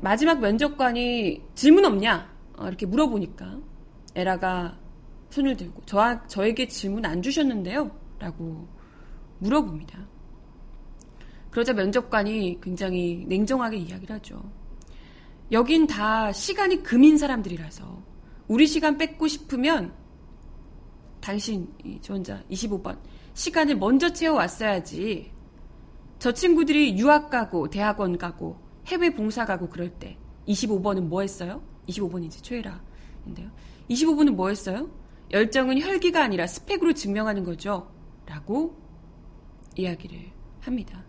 마지막 0.00 0.40
면접관이 0.40 1.42
질문 1.54 1.84
없냐? 1.84 2.34
어, 2.58 2.66
이렇게 2.66 2.86
물어보니까 2.86 3.58
에라가 4.16 4.78
손을 5.30 5.56
들고 5.56 5.82
저, 5.84 6.26
저에게 6.26 6.66
질문 6.66 7.04
안 7.04 7.20
주셨는데요? 7.22 7.90
라고 8.18 8.66
물어봅니다. 9.38 10.08
그러자 11.50 11.74
면접관이 11.74 12.58
굉장히 12.62 13.24
냉정하게 13.28 13.76
이야기를 13.76 14.16
하죠. 14.16 14.42
여긴 15.52 15.86
다 15.86 16.32
시간이 16.32 16.82
금인 16.82 17.18
사람들이라서 17.18 18.02
우리 18.48 18.66
시간 18.66 18.96
뺏고 18.96 19.28
싶으면 19.28 19.94
당신 21.20 21.72
이 21.84 22.00
지원자 22.00 22.42
25번 22.50 22.98
시간을 23.34 23.76
먼저 23.76 24.12
채워왔어야지. 24.12 25.32
저 26.18 26.32
친구들이 26.32 26.98
유학 26.98 27.28
가고 27.28 27.68
대학원 27.68 28.16
가고 28.16 28.58
해외 28.86 29.10
봉사 29.10 29.44
가고 29.44 29.68
그럴 29.68 29.90
때 29.90 30.16
25번은 30.48 31.02
뭐 31.02 31.20
했어요? 31.20 31.62
25번이지 31.88 32.42
최애라 32.42 32.82
인데요. 33.26 33.50
25번은 33.90 34.30
뭐 34.34 34.48
했어요? 34.48 34.90
열정은 35.30 35.80
혈기가 35.80 36.22
아니라 36.22 36.46
스펙으로 36.46 36.94
증명하는 36.94 37.44
거죠. 37.44 37.90
라고 38.26 38.76
이야기를 39.76 40.32
합니다. 40.60 41.04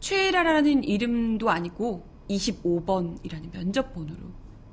최애라라는 0.00 0.84
이름도 0.84 1.48
아니고 1.50 2.06
25번이라는 2.28 3.52
면접 3.52 3.94
번호로 3.94 4.20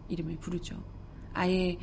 이름을 0.10 0.38
부르죠. 0.38 0.84
아예 1.34 1.78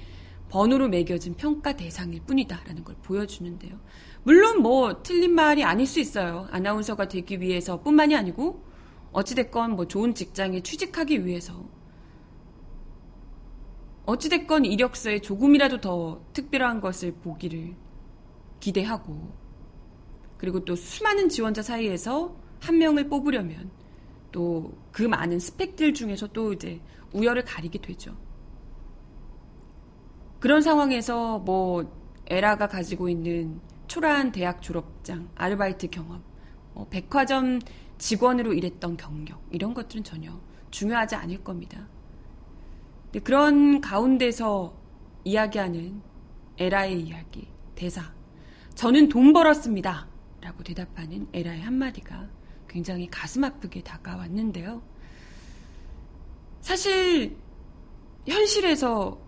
번호로 0.51 0.89
매겨진 0.89 1.35
평가 1.35 1.75
대상일 1.75 2.23
뿐이다라는 2.23 2.85
걸 2.85 2.97
보여주는데요. 3.03 3.79
물론 4.23 4.63
뭐 4.63 5.03
틀린 5.03 5.35
말이 5.35 5.65
아닐 5.65 5.87
수 5.87 6.01
있어요. 6.01 6.49
아나운서가 6.51 7.09
되기 7.09 7.41
위해서 7.41 7.81
뿐만이 7.83 8.17
아니고 8.17 8.65
어찌됐건 9.13 9.77
뭐 9.77 9.87
좋은 9.87 10.15
직장에 10.15 10.63
취직하기 10.63 11.25
위해서 11.25 11.65
어찌됐건 14.09 14.65
이력서에 14.65 15.21
조금이라도 15.21 15.81
더 15.81 16.23
특별한 16.33 16.81
것을 16.81 17.13
보기를 17.13 17.75
기대하고 18.61 19.33
그리고 20.39 20.65
또 20.65 20.77
수많은 20.77 21.29
지원자 21.29 21.63
사이에서 21.63 22.35
한 22.61 22.79
명을 22.79 23.09
뽑으려면 23.09 23.71
또 24.33 24.73
그 24.99 25.05
많은 25.05 25.39
스펙들 25.39 25.95
중에서 25.95 26.27
또 26.27 26.53
이제 26.53 26.81
우열을 27.13 27.45
가리게 27.45 27.81
되죠. 27.81 28.17
그런 30.41 30.61
상황에서 30.61 31.39
뭐 31.39 31.89
에라가 32.27 32.67
가지고 32.67 33.09
있는 33.09 33.61
초라한 33.87 34.33
대학 34.33 34.61
졸업장, 34.61 35.29
아르바이트 35.37 35.91
경험, 35.91 36.25
뭐 36.75 36.89
백화점 36.89 37.61
직원으로 37.99 38.55
일했던 38.55 38.97
경력 38.97 39.41
이런 39.53 39.73
것들은 39.73 40.03
전혀 40.03 40.33
중요하지 40.73 41.15
않을 41.15 41.45
겁니다. 41.45 41.87
그런 43.25 43.81
가운데서 43.81 44.75
이야기하는 45.25 46.03
에라의 46.59 47.01
이야기, 47.01 47.49
대사. 47.75 48.13
저는 48.75 49.09
돈 49.09 49.33
벌었습니다. 49.33 50.09
라고 50.41 50.63
대답하는 50.63 51.27
에라의 51.33 51.63
한마디가 51.63 52.29
굉장히 52.69 53.09
가슴 53.09 53.45
아프게 53.45 53.83
다가왔는데요. 53.83 54.83
사실, 56.61 57.37
현실에서 58.27 59.19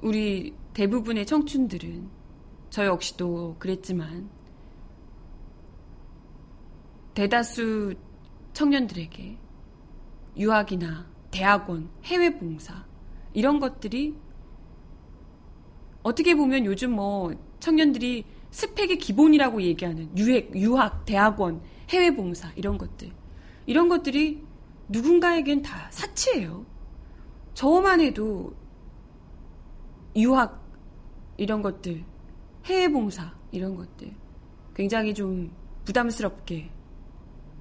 우리 0.00 0.54
대부분의 0.74 1.26
청춘들은 1.26 2.08
저 2.70 2.86
역시도 2.86 3.56
그랬지만 3.58 4.28
대다수 7.14 7.94
청년들에게 8.52 9.38
유학이나 10.36 11.13
대학원, 11.34 11.90
해외 12.04 12.38
봉사 12.38 12.86
이런 13.32 13.58
것들이 13.58 14.14
어떻게 16.04 16.36
보면 16.36 16.64
요즘 16.64 16.92
뭐 16.92 17.34
청년들이 17.58 18.24
스펙의 18.52 18.98
기본이라고 18.98 19.60
얘기하는 19.62 20.16
유학, 20.16 20.54
유학, 20.54 21.04
대학원, 21.04 21.60
해외 21.90 22.14
봉사 22.14 22.52
이런 22.54 22.78
것들 22.78 23.10
이런 23.66 23.88
것들이 23.88 24.44
누군가에겐 24.88 25.62
다 25.62 25.88
사치예요. 25.90 26.64
저만 27.54 28.00
해도 28.00 28.54
유학 30.14 30.64
이런 31.36 31.62
것들, 31.62 32.04
해외 32.66 32.86
봉사 32.86 33.34
이런 33.50 33.74
것들 33.74 34.14
굉장히 34.76 35.12
좀 35.12 35.50
부담스럽게 35.84 36.70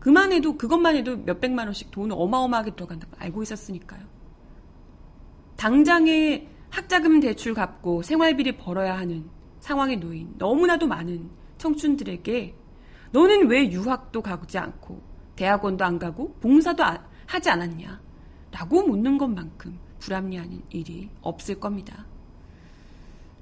그만 0.03 0.33
해도 0.33 0.57
그것만 0.57 0.97
해도 0.97 1.15
몇백만 1.15 1.65
원씩 1.67 1.89
돈을 1.89 2.13
어마어마하게 2.19 2.71
들어간다고 2.71 3.13
알고 3.19 3.41
있었으니까요. 3.41 4.01
당장에 5.55 6.45
학자금 6.69 7.21
대출 7.21 7.53
갚고 7.53 8.01
생활비를 8.01 8.57
벌어야 8.57 8.97
하는 8.97 9.29
상황에 9.61 9.95
놓인 9.95 10.33
너무나도 10.37 10.87
많은 10.87 11.29
청춘들에게 11.57 12.53
너는 13.13 13.47
왜 13.47 13.71
유학도 13.71 14.21
가지 14.21 14.57
않고 14.57 15.01
대학원도 15.37 15.85
안 15.85 15.97
가고 15.97 16.33
봉사도 16.41 16.83
하지 17.25 17.49
않았냐? 17.49 18.01
라고 18.51 18.85
묻는 18.85 19.17
것만큼 19.17 19.79
불합리한 19.99 20.63
일이 20.71 21.09
없을 21.21 21.61
겁니다. 21.61 22.05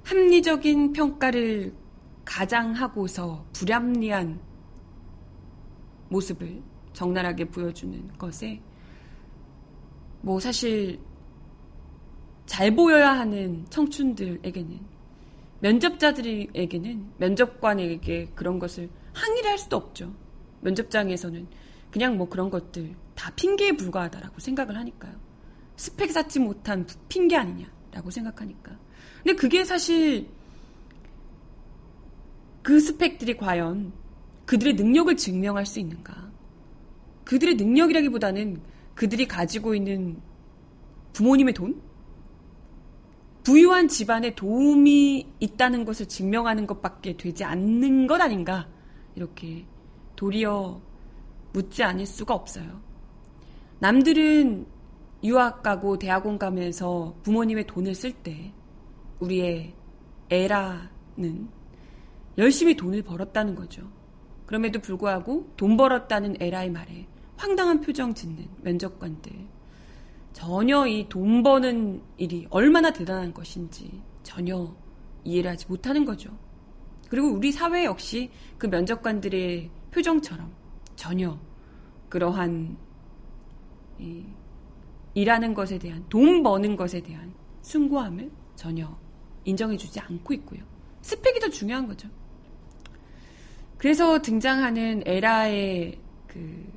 합리적인 0.04 0.92
평가를 0.92 1.74
가장하고서 2.24 3.46
불합리한 3.52 4.51
모습을 6.12 6.62
적나라하게 6.92 7.46
보여주는 7.46 8.16
것에 8.18 8.60
뭐 10.20 10.38
사실 10.38 11.00
잘 12.46 12.74
보여야 12.74 13.12
하는 13.18 13.64
청춘들에게는 13.70 14.80
면접자들에게는 15.60 17.12
면접관에게 17.18 18.30
그런 18.34 18.58
것을 18.58 18.90
항의를 19.14 19.50
할 19.50 19.58
수도 19.58 19.76
없죠. 19.76 20.14
면접장에서는 20.60 21.46
그냥 21.90 22.16
뭐 22.16 22.28
그런 22.28 22.50
것들 22.50 22.94
다 23.14 23.32
핑계에 23.34 23.72
불과하다라고 23.72 24.40
생각을 24.40 24.76
하니까요. 24.76 25.14
스펙 25.76 26.10
쌓지 26.10 26.40
못한 26.40 26.86
핑계 27.08 27.36
아니냐라고 27.36 28.10
생각하니까. 28.10 28.78
근데 29.22 29.34
그게 29.36 29.64
사실 29.64 30.28
그 32.62 32.80
스펙들이 32.80 33.36
과연 33.36 33.92
그들의 34.46 34.74
능력을 34.74 35.16
증명할 35.16 35.66
수 35.66 35.80
있는가? 35.80 36.30
그들의 37.24 37.54
능력이라기보다는 37.56 38.60
그들이 38.94 39.26
가지고 39.26 39.74
있는 39.74 40.20
부모님의 41.12 41.54
돈? 41.54 41.80
부유한 43.44 43.88
집안에 43.88 44.34
도움이 44.34 45.26
있다는 45.40 45.84
것을 45.84 46.06
증명하는 46.06 46.66
것밖에 46.66 47.16
되지 47.16 47.42
않는 47.44 48.06
것 48.06 48.20
아닌가 48.20 48.68
이렇게 49.16 49.64
도리어 50.14 50.80
묻지 51.52 51.82
않을 51.82 52.06
수가 52.06 52.34
없어요. 52.34 52.80
남들은 53.80 54.66
유학 55.24 55.62
가고 55.62 55.98
대학원 55.98 56.38
가면서 56.38 57.16
부모님의 57.22 57.66
돈을 57.66 57.94
쓸 57.94 58.12
때 58.12 58.52
우리의 59.20 59.74
에라는 60.30 61.48
열심히 62.38 62.76
돈을 62.76 63.02
벌었다는 63.02 63.54
거죠. 63.54 63.82
그럼에도 64.52 64.80
불구하고 64.80 65.50
돈 65.56 65.78
벌었다는 65.78 66.36
에라의 66.38 66.68
말에 66.68 67.06
황당한 67.38 67.80
표정 67.80 68.12
짓는 68.12 68.46
면접관들. 68.60 69.32
전혀 70.34 70.86
이 70.86 71.08
돈 71.08 71.42
버는 71.42 72.02
일이 72.18 72.46
얼마나 72.50 72.92
대단한 72.92 73.32
것인지 73.32 74.02
전혀 74.22 74.76
이해를 75.24 75.52
하지 75.52 75.66
못하는 75.68 76.04
거죠. 76.04 76.36
그리고 77.08 77.28
우리 77.28 77.50
사회 77.50 77.86
역시 77.86 78.30
그 78.58 78.66
면접관들의 78.66 79.70
표정처럼 79.90 80.52
전혀 80.96 81.40
그러한 82.10 82.76
일하는 85.14 85.54
것에 85.54 85.78
대한 85.78 86.04
돈 86.10 86.42
버는 86.42 86.76
것에 86.76 87.00
대한 87.00 87.32
숭고함을 87.62 88.30
전혀 88.54 88.98
인정해주지 89.44 89.98
않고 89.98 90.34
있고요. 90.34 90.60
스펙이 91.00 91.40
더 91.40 91.48
중요한 91.48 91.86
거죠. 91.86 92.10
그래서 93.82 94.22
등장하는 94.22 95.02
에라의 95.04 95.98
그 96.28 96.72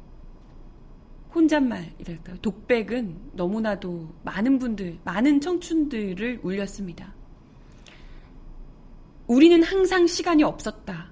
혼잣말이랄까요. 1.35 2.37
독백은 2.41 3.33
너무나도 3.33 4.09
많은 4.23 4.57
분들, 4.57 4.97
많은 5.03 5.39
청춘들을 5.39 6.39
울렸습니다. 6.41 7.13
우리는 9.27 9.61
항상 9.61 10.07
시간이 10.07 10.41
없었다. 10.41 11.11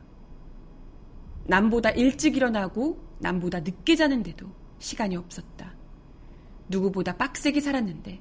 남보다 1.46 1.92
일찍 1.92 2.38
일어나고 2.38 2.98
남보다 3.20 3.60
늦게 3.60 3.96
자는데도 3.96 4.48
시간이 4.80 5.16
없었다. 5.16 5.76
누구보다 6.70 7.16
빡세게 7.18 7.60
살았는데 7.60 8.20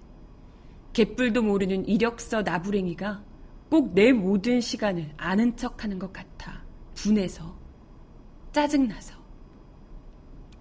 개뿔도 0.92 1.40
모르는 1.40 1.88
이력서 1.88 2.42
나부랭이가 2.42 3.24
꼭 3.70 3.94
내 3.94 4.12
모든 4.12 4.61
시간을 4.61 5.14
아는 5.16 5.56
척 5.56 5.82
하는 5.82 5.98
것 5.98 6.12
같아. 6.12 6.62
분해서 6.92 7.62
짜증나서. 8.53 9.15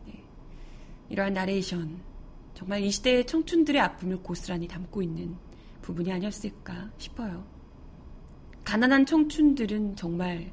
네. 0.05 0.23
이러한 1.09 1.33
나레이션, 1.33 1.99
정말 2.53 2.81
이 2.81 2.91
시대의 2.91 3.25
청춘들의 3.25 3.81
아픔을 3.81 4.23
고스란히 4.23 4.67
담고 4.67 5.01
있는 5.01 5.35
부분이 5.81 6.11
아니었을까 6.11 6.91
싶어요. 6.97 7.45
가난한 8.63 9.05
청춘들은 9.05 9.95
정말 9.95 10.51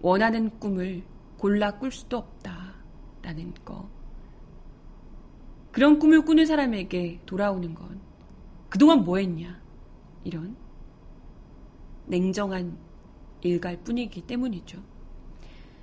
원하는 0.00 0.50
꿈을 0.58 1.02
골라 1.36 1.78
꿀 1.78 1.90
수도 1.90 2.18
없다라는 2.18 3.54
거. 3.64 3.90
그런 5.72 5.98
꿈을 5.98 6.22
꾸는 6.24 6.46
사람에게 6.46 7.20
돌아오는 7.26 7.74
건 7.74 8.00
그동안 8.68 9.04
뭐 9.04 9.18
했냐? 9.18 9.60
이런 10.24 10.56
냉정한 12.06 12.78
일갈 13.42 13.82
뿐이기 13.82 14.22
때문이죠. 14.22 14.91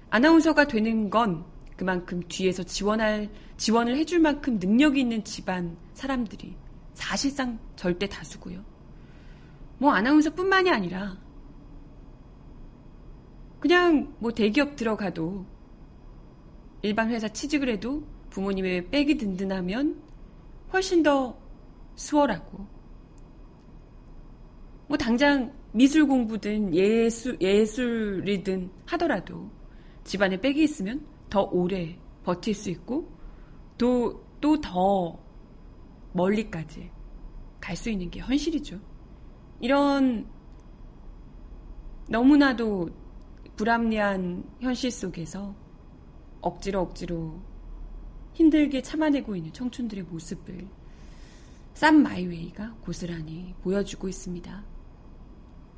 아나운서가 0.10 0.66
되는 0.66 1.10
건 1.10 1.46
그만큼 1.76 2.22
뒤에서 2.28 2.64
지원할, 2.64 3.30
지원을 3.58 3.96
해줄 3.96 4.20
만큼 4.20 4.60
능력이 4.60 5.00
있는 5.00 5.24
집안 5.24 5.78
사람들이 5.94 6.56
사실상 6.94 7.60
절대 7.76 8.08
다수고요. 8.08 8.64
뭐 9.78 9.94
아나운서 9.94 10.34
뿐만이 10.34 10.70
아니라 10.70 11.18
그냥 13.60 14.14
뭐 14.20 14.32
대기업 14.32 14.76
들어가도 14.76 15.46
일반 16.82 17.10
회사 17.10 17.28
취직을 17.28 17.70
해도 17.70 18.04
부모님의 18.30 18.90
백이 18.90 19.18
든든하면 19.18 20.02
훨씬 20.72 21.04
더 21.04 21.38
수월하고 21.96 22.66
뭐 24.88 24.98
당장 24.98 25.54
미술 25.72 26.08
공부든 26.08 26.74
예술, 26.74 27.38
예술이든 27.40 28.72
하더라도 28.86 29.50
집안에 30.10 30.42
백이 30.42 30.64
있으면 30.64 31.06
더 31.30 31.44
오래 31.44 31.96
버틸 32.24 32.56
수 32.56 32.72
있고 32.72 33.08
또 33.78 34.28
또 34.42 34.60
더 34.60 35.20
멀리까지 36.14 36.90
갈 37.62 37.76
수 37.76 37.92
있는 37.92 38.10
게 38.10 38.20
현실이죠. 38.22 38.80
이런 39.60 40.26
너무나도 42.08 42.90
불합리한 43.56 44.44
현실 44.62 44.90
속에서 44.90 45.54
억지로 46.42 46.82
억지로 46.82 47.40
힘들게 48.34 48.82
참아내고 48.82 49.36
있는 49.36 49.54
청춘들의 49.54 50.06
모습을 50.06 50.68
쌈 51.76 52.02
마이웨이가 52.02 52.78
고스란히 52.82 53.54
보여주고 53.62 54.08
있습니다. 54.08 54.64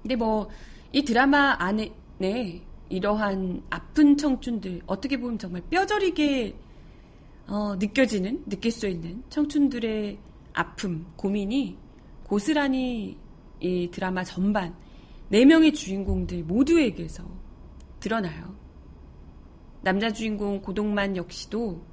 근데 0.02 0.16
뭐 0.16 0.48
이 0.94 1.04
드라마 1.04 1.56
안에 1.58 1.94
네, 2.18 2.68
이러한 2.92 3.64
아픈 3.70 4.18
청춘들 4.18 4.82
어떻게 4.86 5.18
보면 5.18 5.40
정말 5.40 5.62
뼈저리게 5.70 6.56
어, 7.48 7.76
느껴지는 7.76 8.44
느낄 8.48 8.72
수 8.72 8.88
있는 8.88 9.24
청춘들의 9.30 10.20
아픔 10.54 11.06
고민이 11.16 11.78
고스란히 12.24 13.18
이 13.60 13.90
드라마 13.92 14.24
전반 14.24 14.76
네 15.30 15.46
명의 15.46 15.74
주인공들 15.74 16.44
모두에게서 16.44 17.24
드러나요. 18.00 18.56
남자 19.82 20.12
주인공 20.12 20.62
고동만 20.62 21.16
역시도 21.16 21.86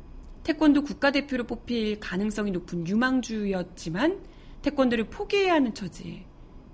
태권도 0.43 0.83
국가대표로 0.83 1.45
뽑힐 1.45 2.01
가능성이 2.01 2.51
높은 2.51 2.87
유망주였지만 2.87 4.23
태권도를 4.63 5.09
포기해야 5.11 5.55
하는 5.55 5.75
처지에 5.75 6.27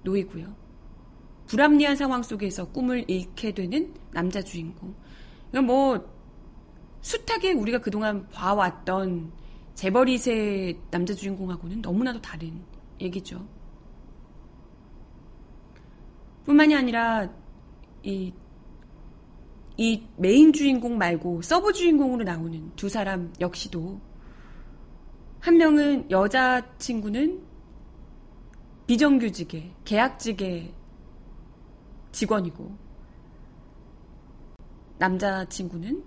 놓이고요. 0.02 0.63
불합리한 1.46 1.96
상황 1.96 2.22
속에서 2.22 2.66
꿈을 2.66 3.04
잃게 3.08 3.52
되는 3.52 3.92
남자 4.12 4.42
주인공. 4.42 4.94
이건 5.50 5.66
뭐 5.66 6.14
숱하게 7.00 7.52
우리가 7.52 7.80
그동안 7.80 8.28
봐왔던 8.30 9.32
재벌 9.74 10.47
2세 10.47 10.78
남자 10.90 11.14
주인공하고는 11.14 11.82
너무나도 11.82 12.22
다른 12.22 12.62
얘기죠. 13.00 13.46
뿐만이 16.44 16.74
아니라 16.74 17.28
이, 18.02 18.32
이 19.76 20.02
메인 20.16 20.52
주인공 20.52 20.96
말고 20.98 21.42
sub 21.42 21.72
주인공으로 21.72 22.24
나오는 22.24 22.70
두 22.76 22.88
사람 22.88 23.32
역시도 23.40 24.00
한 25.40 25.56
명은 25.56 26.10
여자친구는 26.10 27.42
비정규직의 28.86 29.72
계약직의 29.84 30.74
직원이고 32.14 32.76
남자친구는 34.98 36.02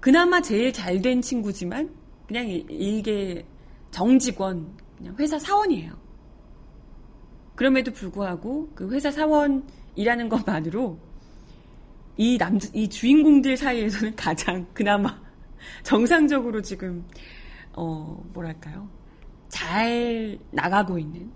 그나마 0.00 0.42
제일 0.42 0.72
잘 0.72 1.00
된 1.00 1.22
친구지만 1.22 1.94
그냥 2.26 2.46
일개 2.46 3.44
정직원 3.90 4.76
그냥 4.98 5.16
회사 5.18 5.38
사원이에요. 5.38 5.92
그럼에도 7.54 7.92
불구하고 7.92 8.70
그 8.74 8.90
회사 8.90 9.10
사원이라는 9.10 10.28
것만으로 10.28 10.98
이 12.16 12.36
남, 12.38 12.58
이 12.72 12.88
주인공들 12.88 13.56
사이에서는 13.56 14.14
가장 14.16 14.66
그나마 14.74 15.20
정상적으로 15.82 16.60
지금, 16.62 17.04
어, 17.72 18.22
뭐랄까요. 18.32 18.88
잘 19.48 20.38
나가고 20.50 20.98
있는 20.98 21.30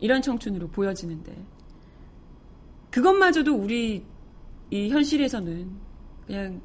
이런 0.00 0.20
청춘으로 0.20 0.68
보여지는데 0.68 1.34
그것마저도 2.96 3.54
우리 3.54 4.06
이 4.70 4.88
현실에서는 4.88 5.70
그냥 6.26 6.62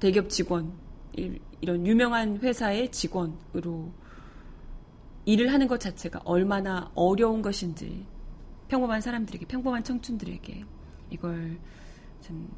대기업 0.00 0.28
직원, 0.30 0.72
이런 1.12 1.86
유명한 1.86 2.38
회사의 2.38 2.90
직원으로 2.90 3.92
일을 5.26 5.52
하는 5.52 5.68
것 5.68 5.78
자체가 5.78 6.22
얼마나 6.24 6.90
어려운 6.96 7.40
것인지 7.40 8.04
평범한 8.66 9.00
사람들에게, 9.00 9.46
평범한 9.46 9.84
청춘들에게 9.84 10.64
이걸 11.10 11.60
참 12.20 12.48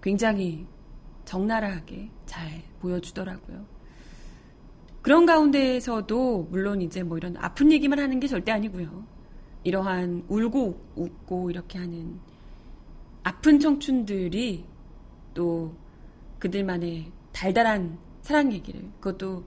굉장히 0.00 0.68
적나라하게 1.24 2.08
잘 2.24 2.62
보여주더라고요. 2.78 3.66
그런 5.02 5.26
가운데에서도 5.26 6.46
물론 6.52 6.82
이제 6.82 7.02
뭐 7.02 7.18
이런 7.18 7.36
아픈 7.36 7.72
얘기만 7.72 7.98
하는 7.98 8.20
게 8.20 8.28
절대 8.28 8.52
아니고요. 8.52 9.13
이러한 9.64 10.24
울고 10.28 10.92
웃고 10.94 11.50
이렇게 11.50 11.78
하는 11.78 12.20
아픈 13.22 13.58
청춘들이 13.58 14.64
또 15.32 15.74
그들만의 16.38 17.10
달달한 17.32 17.98
사랑 18.20 18.52
얘기를 18.52 18.82
그것도 19.00 19.44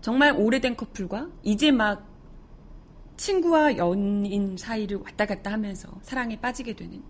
정말 0.00 0.34
오래된 0.36 0.76
커플과 0.76 1.30
이제 1.42 1.70
막 1.70 2.06
친구와 3.16 3.76
연인 3.76 4.56
사이를 4.56 4.98
왔다 4.98 5.24
갔다 5.24 5.52
하면서 5.52 5.88
사랑에 6.02 6.38
빠지게 6.40 6.74
되는 6.74 7.02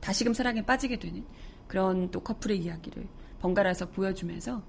다시금 0.00 0.34
사랑에 0.34 0.64
빠지게 0.64 0.98
되는 0.98 1.24
그런 1.66 2.10
또 2.10 2.20
커플의 2.20 2.58
이야기를 2.58 3.06
번갈아서 3.40 3.90
보여주면서 3.90 4.62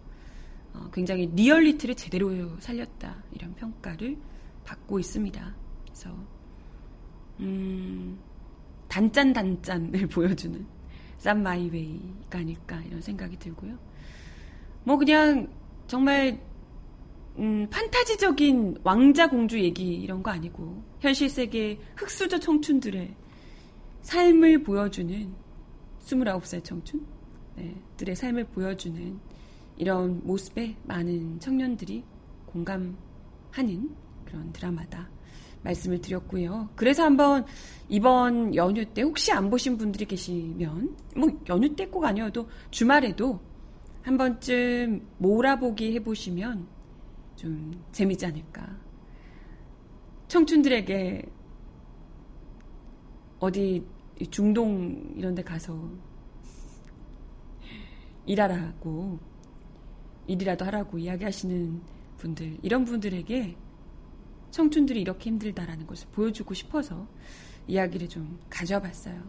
어, 0.73 0.89
굉장히 0.93 1.27
리얼리티를 1.33 1.95
제대로 1.95 2.31
살렸다 2.59 3.23
이런 3.31 3.55
평가를 3.55 4.17
받고 4.63 4.99
있습니다. 4.99 5.55
그래서 5.85 6.15
음, 7.39 8.19
단짠 8.87 9.33
단짠을 9.33 10.07
보여주는 10.13 10.65
쌈 11.17 11.43
마이웨이가 11.43 12.39
아닐까 12.39 12.81
이런 12.85 13.01
생각이 13.01 13.37
들고요. 13.37 13.77
뭐 14.83 14.97
그냥 14.97 15.47
정말 15.87 16.39
음, 17.37 17.67
판타지적인 17.69 18.79
왕자 18.83 19.29
공주 19.29 19.59
얘기 19.59 19.93
이런 19.93 20.23
거 20.23 20.31
아니고 20.31 20.83
현실 20.99 21.29
세계 21.29 21.79
흑수저 21.95 22.39
청춘들의 22.39 23.15
삶을 24.01 24.63
보여주는 24.63 25.33
29살 26.01 26.63
청춘 26.63 27.05
네, 27.55 27.75
들의 27.97 28.15
삶을 28.15 28.45
보여주는 28.45 29.19
이런 29.77 30.21
모습에 30.25 30.75
많은 30.83 31.39
청년들이 31.39 32.03
공감하는 32.47 33.95
그런 34.25 34.51
드라마다 34.51 35.09
말씀을 35.63 35.99
드렸고요. 36.01 36.69
그래서 36.75 37.03
한번 37.03 37.45
이번 37.89 38.55
연휴 38.55 38.85
때 38.85 39.01
혹시 39.01 39.31
안 39.31 39.49
보신 39.49 39.77
분들이 39.77 40.05
계시면 40.05 40.95
뭐 41.17 41.29
연휴 41.49 41.75
때 41.75 41.85
꼭 41.87 42.05
아니어도 42.05 42.47
주말에도 42.71 43.39
한 44.01 44.17
번쯤 44.17 45.05
몰아보기 45.17 45.93
해보시면 45.95 46.67
좀 47.35 47.83
재미지 47.91 48.25
않을까. 48.25 48.77
청춘들에게 50.27 51.23
어디 53.39 53.83
중동 54.29 55.13
이런 55.15 55.33
데 55.33 55.41
가서 55.41 55.89
일하라고 58.25 59.17
일이라도 60.27 60.65
하라고 60.65 60.99
이야기하시는 60.99 61.81
분들 62.17 62.57
이런 62.61 62.85
분들에게 62.85 63.55
청춘들이 64.51 65.01
이렇게 65.01 65.29
힘들다라는 65.29 65.87
것을 65.87 66.07
보여주고 66.11 66.53
싶어서 66.53 67.07
이야기를 67.67 68.09
좀 68.09 68.39
가져와 68.49 68.81
봤어요. 68.81 69.21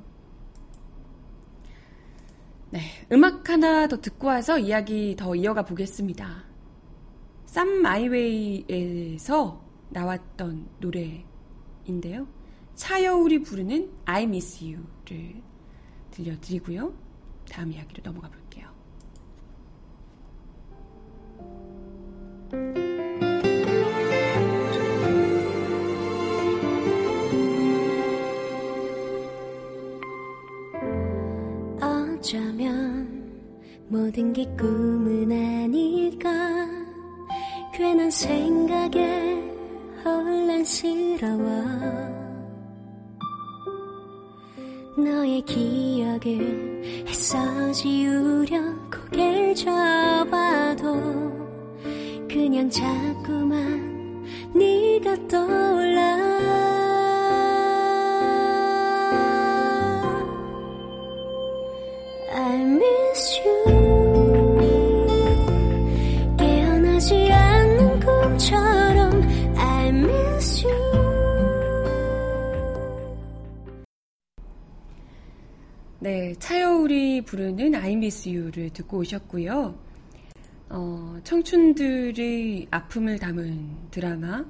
네, 2.70 2.80
음악 3.12 3.50
하나 3.50 3.88
더 3.88 4.00
듣고 4.00 4.28
와서 4.28 4.59
이야기 4.59 5.16
더 5.16 5.35
이어가 5.35 5.64
보겠습니다. 5.64 6.44
쌈 7.44 7.83
마이웨이에서 7.83 9.64
나왔던 9.90 10.68
노래인데요. 10.78 12.28
차여울이 12.76 13.42
부르는 13.42 13.90
I 14.04 14.22
Miss 14.24 14.64
You를 14.64 15.42
들려드리고요. 16.12 16.94
다음 17.50 17.72
이야기로 17.72 18.02
넘어가 18.04 18.30
볼게요. 18.30 18.70
어쩌면 32.20 33.09
모든 33.88 34.30
게 34.35 34.44
꿈은 34.59 35.33
아닐까? 35.33 36.30
괜한 37.72 38.11
생각에 38.11 39.42
혼란스러워. 40.04 41.40
너의 44.98 45.40
기억을 45.46 47.04
애써 47.09 47.72
지우려 47.72 48.61
고개를 48.90 49.54
져봐도 49.54 50.92
그냥 52.28 52.68
자꾸만 52.68 54.22
네가 54.54 55.26
떠올라 55.26 56.69
네, 76.03 76.35
차여울이 76.38 77.20
부르는 77.26 77.74
I 77.74 77.92
Miss 77.92 78.26
You를 78.26 78.70
듣고 78.70 78.98
오셨고요. 79.00 79.79
어, 80.70 81.20
청춘들의 81.22 82.68
아픔을 82.70 83.18
담은 83.18 83.90
드라마, 83.90 84.42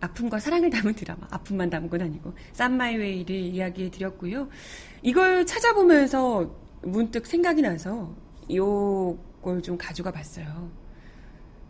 아픔과 0.00 0.40
사랑을 0.40 0.70
담은 0.70 0.94
드라마, 0.94 1.26
아픔만 1.30 1.68
담은 1.68 1.90
건 1.90 2.00
아니고, 2.00 2.32
쌈마이웨이를 2.54 3.36
이야기해 3.36 3.90
드렸고요. 3.90 4.48
이걸 5.02 5.44
찾아보면서 5.44 6.50
문득 6.82 7.26
생각이 7.26 7.62
나서 7.62 8.14
이걸 8.48 9.62
좀 9.62 9.76
가져가 9.76 10.10
봤어요. 10.10 10.70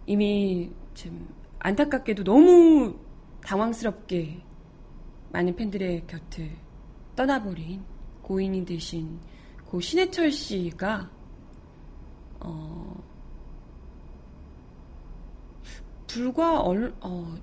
이미 0.07 0.71
좀 0.95 1.29
안타깝게도 1.59 2.25
너무 2.25 2.97
당황스럽게 3.43 4.43
많은 5.31 5.57
팬들의 5.57 6.07
곁을 6.07 6.51
떠나버린 7.17 7.83
고인이 8.23 8.65
되신 8.65 9.19
고 9.67 9.81
신해철 9.81 10.31
씨가 10.33 11.11
어 12.41 13.09
불과 16.09 16.61
얼, 16.61 16.95
어, 17.01 17.37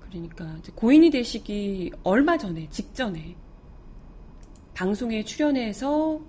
그러니까 0.00 0.58
고인이 0.74 1.10
되시기 1.10 1.90
얼마 2.04 2.36
전에, 2.36 2.68
직전에 2.70 3.34
방송에 4.74 5.24
출연해서 5.24 6.20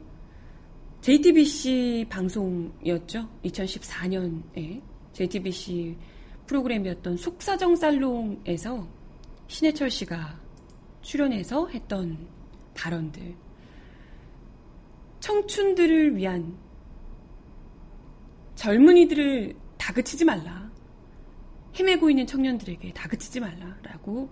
JTBC 1.02 2.06
방송이었죠. 2.12 3.28
2014년에 3.44 4.84
JTBC 5.14 5.98
프로그램이었던 6.46 7.18
속사정 7.18 7.76
살롱에서 7.76 8.88
신해철 9.48 9.90
씨가 9.90 10.40
출연해서 11.02 11.70
했던 11.70 12.28
발언들. 12.76 13.34
청춘들을 15.22 16.18
위한 16.18 16.56
젊은이들을 18.54 19.56
다그치지 19.80 20.24
말라. 20.24 20.70
헤매고 21.80 22.12
있는 22.12 22.28
청년들에게 22.28 22.94
다그치지 22.94 23.40
말라라고 23.40 24.30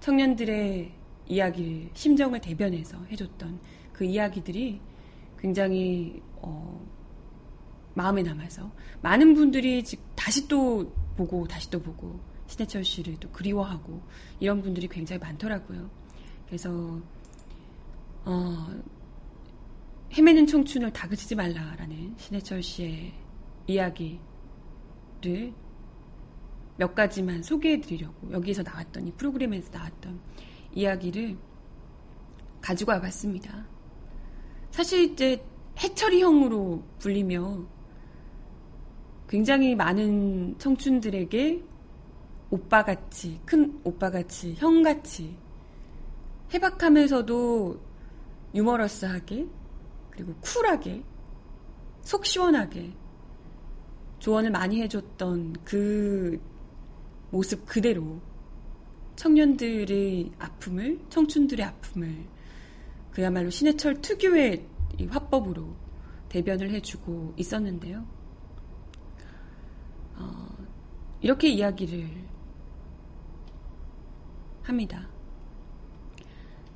청년들의 0.00 0.92
이야기를 1.28 1.90
심정을 1.94 2.40
대변해서 2.40 3.00
해줬던 3.04 3.60
그 3.92 4.04
이야기들이 4.04 4.80
굉장히 5.42 6.22
어, 6.36 6.80
마음에 7.94 8.22
남아서 8.22 8.70
많은 9.02 9.34
분들이 9.34 9.84
다시 10.14 10.46
또 10.46 10.90
보고 11.16 11.46
다시 11.46 11.68
또 11.68 11.82
보고 11.82 12.20
신해철 12.46 12.84
씨를 12.84 13.16
또 13.18 13.28
그리워하고 13.30 14.00
이런 14.38 14.62
분들이 14.62 14.86
굉장히 14.86 15.18
많더라고요. 15.18 15.90
그래서 16.46 17.00
어, 18.24 18.68
헤매는 20.12 20.46
청춘을 20.46 20.92
다그치지 20.92 21.34
말라라는 21.34 22.14
신해철 22.18 22.62
씨의 22.62 23.12
이야기를 23.66 24.20
몇 26.76 26.94
가지만 26.94 27.42
소개해 27.42 27.80
드리려고 27.80 28.30
여기서 28.32 28.62
나왔던 28.62 29.08
이 29.08 29.12
프로그램에서 29.12 29.72
나왔던 29.72 30.20
이야기를 30.72 31.36
가지고 32.60 32.92
와봤습니다. 32.92 33.71
사실 34.72 35.02
이제 35.02 35.44
해철이형으로 35.78 36.82
불리며 36.98 37.62
굉장히 39.28 39.74
많은 39.76 40.58
청춘들에게 40.58 41.62
오빠같이, 42.50 43.38
큰 43.44 43.80
오빠같이, 43.84 44.54
형같이 44.54 45.36
해박하면서도 46.52 47.80
유머러스하게 48.54 49.46
그리고 50.10 50.34
쿨하게, 50.40 51.02
속 52.00 52.24
시원하게 52.24 52.92
조언을 54.18 54.50
많이 54.50 54.80
해줬던 54.82 55.56
그 55.64 56.40
모습 57.30 57.66
그대로 57.66 58.20
청년들의 59.16 60.32
아픔을, 60.38 60.98
청춘들의 61.10 61.64
아픔을 61.64 62.31
그야말로 63.12 63.50
신해철 63.50 64.00
특유의 64.00 64.66
화법으로 65.08 65.76
대변을 66.28 66.70
해주고 66.70 67.34
있었는데요. 67.36 68.06
어, 70.16 70.48
이렇게 71.20 71.48
이야기를 71.48 72.08
합니다. 74.62 75.08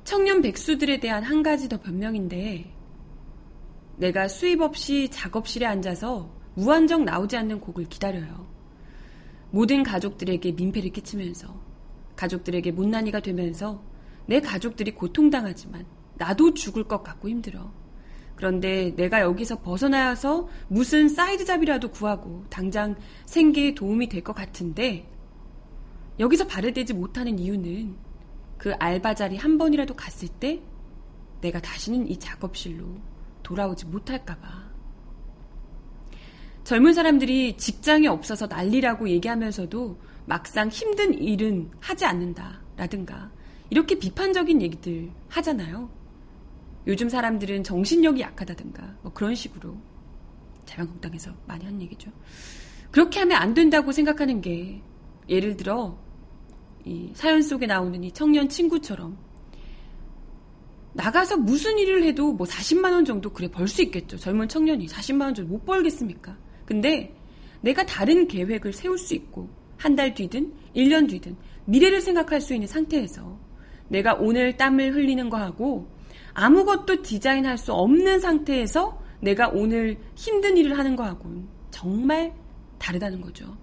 청년 0.03 0.41
백수들에 0.41 0.99
대한 0.99 1.23
한 1.23 1.43
가지 1.43 1.67
더 1.67 1.79
변명인데 1.81 2.73
내가 3.97 4.27
수입 4.27 4.61
없이 4.61 5.09
작업실에 5.09 5.65
앉아서 5.65 6.31
무한정 6.53 7.03
나오지 7.03 7.35
않는 7.35 7.59
곡을 7.59 7.85
기다려요. 7.85 8.47
모든 9.51 9.83
가족들에게 9.83 10.51
민폐를 10.51 10.91
끼치면서 10.91 11.59
가족들에게 12.15 12.71
못난이가 12.71 13.21
되면서 13.21 13.83
내 14.27 14.39
가족들이 14.39 14.93
고통당하지만 14.93 15.85
나도 16.17 16.53
죽을 16.53 16.83
것 16.83 17.03
같고 17.03 17.29
힘들어. 17.29 17.71
그런데 18.35 18.93
내가 18.95 19.21
여기서 19.21 19.61
벗어나서 19.61 20.47
무슨 20.67 21.09
side 21.09 21.45
job이라도 21.45 21.89
구하고 21.91 22.45
당장 22.49 22.95
생계에 23.25 23.73
도움이 23.73 24.09
될 24.09 24.23
것 24.23 24.33
같은데 24.33 25.09
여기서 26.19 26.45
발을 26.47 26.73
떼지 26.73 26.93
못하는 26.93 27.39
이유는 27.39 27.95
그 28.57 28.73
알바 28.73 29.15
자리 29.15 29.37
한 29.37 29.57
번이라도 29.57 29.95
갔을 29.95 30.27
때 30.27 30.61
내가 31.41 31.59
다시는 31.61 32.07
이 32.07 32.17
작업실로 32.17 32.85
돌아오지 33.43 33.85
못할까봐. 33.85 34.67
젊은 36.63 36.93
사람들이 36.93 37.55
직장이 37.57 38.07
없어서 38.07 38.47
난리라고 38.47 39.09
얘기하면서도 39.09 39.99
막상 40.25 40.67
힘든 40.69 41.13
일은 41.13 41.71
하지 41.79 42.05
않는다 42.05 42.61
라든가 42.75 43.31
이렇게 43.69 43.97
비판적인 43.97 44.61
얘기들 44.61 45.09
하잖아요. 45.29 45.89
요즘 46.87 47.09
사람들은 47.09 47.63
정신력이 47.63 48.21
약하다든가 48.21 48.97
뭐 49.03 49.13
그런 49.13 49.35
식으로 49.35 49.77
자유한국당에서 50.65 51.31
많이 51.45 51.65
한 51.65 51.81
얘기죠. 51.81 52.11
그렇게 52.91 53.19
하면 53.19 53.37
안 53.37 53.53
된다고 53.53 53.91
생각하는 53.91 54.41
게 54.41 54.81
예를 55.29 55.57
들어 55.57 55.99
이 56.85 57.11
사연 57.13 57.41
속에 57.41 57.67
나오는 57.67 58.01
이 58.03 58.11
청년 58.13 58.47
친구처럼 58.47 59.17
나가서 60.93 61.37
무슨 61.37 61.77
일을 61.77 62.03
해도 62.03 62.31
뭐 62.33 62.47
40만 62.47 62.91
원 62.93 63.05
정도 63.05 63.31
그래 63.31 63.49
벌 63.49 63.67
수 63.67 63.81
있겠죠. 63.83 64.17
젊은 64.17 64.47
청년이 64.47 64.87
40만 64.87 65.21
원 65.21 65.35
정도 65.35 65.51
못 65.51 65.65
벌겠습니까? 65.65 66.37
근데 66.65 67.15
내가 67.61 67.85
다른 67.85 68.27
계획을 68.27 68.73
세울 68.73 68.97
수 68.97 69.13
있고 69.13 69.49
한 69.77 69.95
달 69.95 70.13
뒤든 70.15 70.53
1년 70.75 71.07
뒤든 71.09 71.35
미래를 71.65 72.01
생각할 72.01 72.41
수 72.41 72.53
있는 72.53 72.67
상태에서 72.67 73.37
내가 73.89 74.15
오늘 74.15 74.57
땀을 74.57 74.95
흘리는 74.95 75.29
거하고 75.29 75.87
아무것도 76.37 77.01
디자인할 77.01 77.57
수 77.57 77.73
없는 77.73 78.19
상태에서 78.19 79.01
내가 79.21 79.49
오늘 79.49 79.97
힘든 80.13 80.55
일을 80.55 80.77
하는 80.77 80.95
거하고는 80.95 81.47
정말 81.71 82.31
다르다는 82.77 83.21
거죠. 83.21 83.57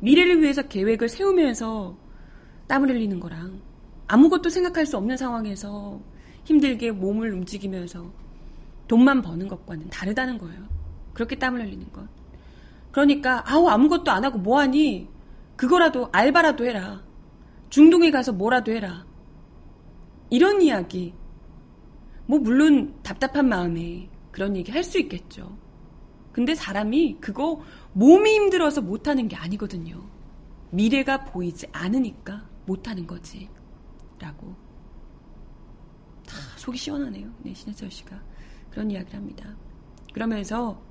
미래를 0.00 0.42
위해서 0.42 0.60
계획을 0.68 1.08
세우면서 1.08 1.96
땀을 2.68 2.90
흘리는 2.90 3.18
거랑 3.20 3.58
아무것도 4.06 4.50
생각할 4.50 4.84
수 4.84 4.98
없는 4.98 5.16
상황에서 5.16 5.98
힘들게 6.44 6.90
몸을 6.90 7.32
움직이면서 7.32 8.04
돈만 8.86 9.22
버는 9.22 9.48
것과는 9.48 9.88
다르다는 9.88 10.36
거예요. 10.36 10.62
그렇게 11.14 11.36
땀을 11.36 11.62
흘리는 11.62 11.90
것. 11.90 12.06
그러니까 12.92 13.42
아우 13.50 13.66
아무것도 13.68 14.10
안 14.10 14.26
하고 14.26 14.36
뭐하니? 14.36 15.08
그거라도 15.56 16.10
알바라도 16.12 16.66
해라. 16.66 17.02
중동에 17.70 18.10
가서 18.10 18.30
뭐라도 18.34 18.72
해라. 18.72 19.06
이런 20.30 20.62
이야기. 20.62 21.14
뭐 22.26 22.38
물론 22.38 22.98
답답한 23.02 23.48
마음에 23.48 24.08
그런 24.30 24.56
얘기 24.56 24.72
할 24.72 24.82
수 24.82 24.98
있겠죠. 24.98 25.56
근데 26.32 26.54
사람이 26.54 27.18
그거 27.20 27.60
몸이 27.92 28.34
힘들어서 28.34 28.80
못하는 28.80 29.28
게 29.28 29.36
아니거든요. 29.36 30.02
미래가 30.70 31.24
보이지 31.24 31.68
않으니까 31.72 32.48
못하는 32.66 33.06
거지. 33.06 33.48
라고. 34.18 34.54
다 36.26 36.36
속이 36.56 36.76
시원하네요. 36.76 37.32
네, 37.42 37.54
신혜철 37.54 37.90
씨가. 37.90 38.20
그런 38.70 38.90
이야기를 38.90 39.14
합니다. 39.14 39.54
그러면서 40.12 40.82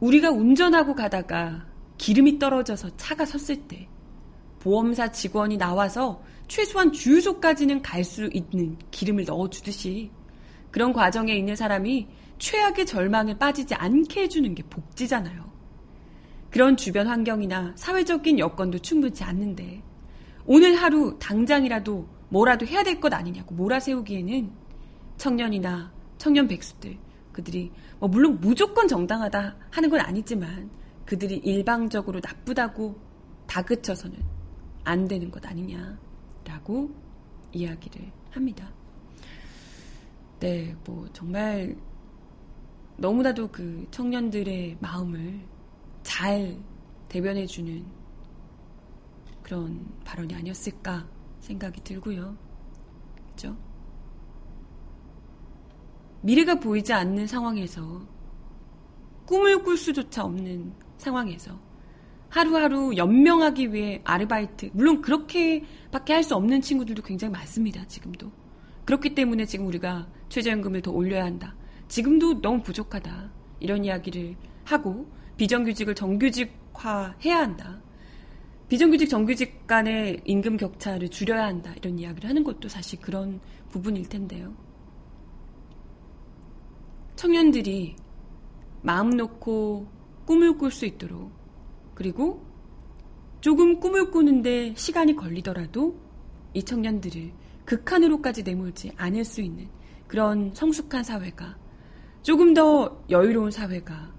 우리가 0.00 0.30
운전하고 0.30 0.94
가다가 0.94 1.66
기름이 1.98 2.38
떨어져서 2.38 2.96
차가 2.96 3.26
섰을 3.26 3.68
때 3.68 3.88
보험사 4.60 5.12
직원이 5.12 5.56
나와서 5.58 6.22
최소한 6.52 6.92
주유소까지는 6.92 7.80
갈 7.80 8.04
수 8.04 8.28
있는 8.30 8.76
기름을 8.90 9.24
넣어주듯이 9.24 10.10
그런 10.70 10.92
과정에 10.92 11.34
있는 11.34 11.56
사람이 11.56 12.06
최악의 12.38 12.84
절망에 12.84 13.38
빠지지 13.38 13.74
않게 13.74 14.24
해주는 14.24 14.54
게 14.54 14.62
복지잖아요. 14.64 15.50
그런 16.50 16.76
주변 16.76 17.06
환경이나 17.06 17.72
사회적인 17.74 18.38
여건도 18.38 18.80
충분치 18.80 19.24
않는데 19.24 19.82
오늘 20.44 20.74
하루 20.74 21.16
당장이라도 21.18 22.06
뭐라도 22.28 22.66
해야 22.66 22.82
될 22.82 23.00
것 23.00 23.14
아니냐고 23.14 23.54
몰아세우기에는 23.54 24.52
청년이나 25.16 25.90
청년 26.18 26.46
백수들 26.48 26.98
그들이 27.32 27.72
뭐 27.98 28.10
물론 28.10 28.38
무조건 28.42 28.86
정당하다 28.86 29.56
하는 29.70 29.88
건 29.88 30.00
아니지만 30.00 30.68
그들이 31.06 31.36
일방적으로 31.36 32.20
나쁘다고 32.22 33.00
다그쳐서는 33.46 34.18
안 34.84 35.08
되는 35.08 35.30
것 35.30 35.46
아니냐 35.46 36.11
라고 36.44 36.90
이야기를 37.52 38.10
합니다. 38.30 38.72
네, 40.40 40.74
뭐 40.84 41.08
정말 41.12 41.76
너무나도 42.96 43.48
그 43.48 43.86
청년들의 43.90 44.78
마음을 44.80 45.40
잘 46.02 46.58
대변해주는 47.08 47.84
그런 49.42 49.86
발언이 50.04 50.34
아니었을까 50.34 51.06
생각이 51.40 51.80
들고요. 51.82 52.36
그죠? 53.30 53.56
미래가 56.22 56.54
보이지 56.54 56.92
않는 56.92 57.26
상황에서 57.26 58.06
꿈을 59.26 59.62
꿀 59.62 59.76
수조차 59.76 60.24
없는 60.24 60.72
상황에서 60.98 61.58
하루하루 62.32 62.96
연명하기 62.96 63.74
위해 63.74 64.00
아르바이트, 64.04 64.70
물론 64.72 65.02
그렇게밖에 65.02 66.14
할 66.14 66.22
수 66.22 66.34
없는 66.34 66.62
친구들도 66.62 67.02
굉장히 67.02 67.30
많습니다, 67.30 67.86
지금도. 67.86 68.32
그렇기 68.86 69.14
때문에 69.14 69.44
지금 69.44 69.66
우리가 69.66 70.08
최저임금을 70.30 70.80
더 70.80 70.92
올려야 70.92 71.24
한다. 71.24 71.54
지금도 71.88 72.40
너무 72.40 72.62
부족하다. 72.62 73.30
이런 73.60 73.84
이야기를 73.84 74.36
하고 74.64 75.12
비정규직을 75.36 75.94
정규직화 75.94 77.16
해야 77.22 77.38
한다. 77.40 77.82
비정규직 78.70 79.10
정규직 79.10 79.66
간의 79.66 80.22
임금 80.24 80.56
격차를 80.56 81.10
줄여야 81.10 81.44
한다. 81.44 81.74
이런 81.76 81.98
이야기를 81.98 82.30
하는 82.30 82.44
것도 82.44 82.68
사실 82.68 82.98
그런 83.02 83.40
부분일 83.68 84.08
텐데요. 84.08 84.56
청년들이 87.16 87.94
마음 88.80 89.10
놓고 89.10 89.86
꿈을 90.24 90.56
꿀 90.56 90.70
수 90.70 90.86
있도록 90.86 91.41
그리고 92.02 92.44
조금 93.40 93.78
꿈을 93.78 94.10
꾸는데 94.10 94.74
시간이 94.74 95.14
걸리더라도 95.14 95.96
이 96.52 96.60
청년들을 96.60 97.32
극한으로까지 97.64 98.42
내몰지 98.42 98.90
않을 98.96 99.24
수 99.24 99.40
있는 99.40 99.68
그런 100.08 100.52
성숙한 100.52 101.04
사회가 101.04 101.56
조금 102.22 102.54
더 102.54 103.04
여유로운 103.08 103.52
사회가 103.52 104.12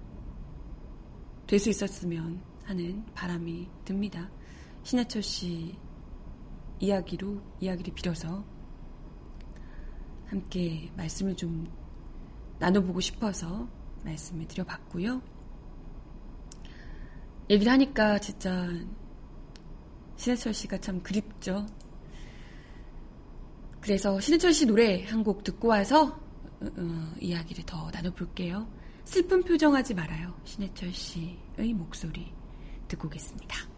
될 1.46 1.60
수 1.60 1.70
있었으면 1.70 2.42
하는 2.64 3.04
바람이 3.14 3.70
듭니다. 3.84 4.32
신해철 4.84 5.22
씨 5.22 5.78
이야기로 6.80 7.42
이야기를 7.60 7.94
빌어서 7.96 8.46
함께 10.28 10.90
말씀을 10.96 11.36
좀 11.36 11.70
나눠보고 12.60 13.02
싶어서 13.02 13.68
말씀을 14.06 14.48
드려봤고요. 14.48 15.33
얘기를 17.54 17.72
하니까 17.72 18.20
진짜 18.20 18.68
신해철 20.18 20.54
씨가 20.54 20.78
참 20.80 21.02
그립죠. 21.02 21.66
그래서 23.82 24.20
신해철 24.20 24.54
씨 24.54 24.66
노래 24.66 25.04
한 25.06 25.24
곡 25.24 25.44
듣고 25.44 25.68
와서 25.70 26.20
어, 26.62 26.66
어, 26.78 27.14
이야기를 27.20 27.66
더 27.66 27.90
나눠볼게요. 27.92 28.68
슬픈 29.06 29.44
표정하지 29.44 29.94
말아요. 29.94 30.34
신해철 30.46 30.94
씨의 30.94 31.74
목소리 31.74 32.32
듣고 32.88 33.08
오겠습니다. 33.08 33.73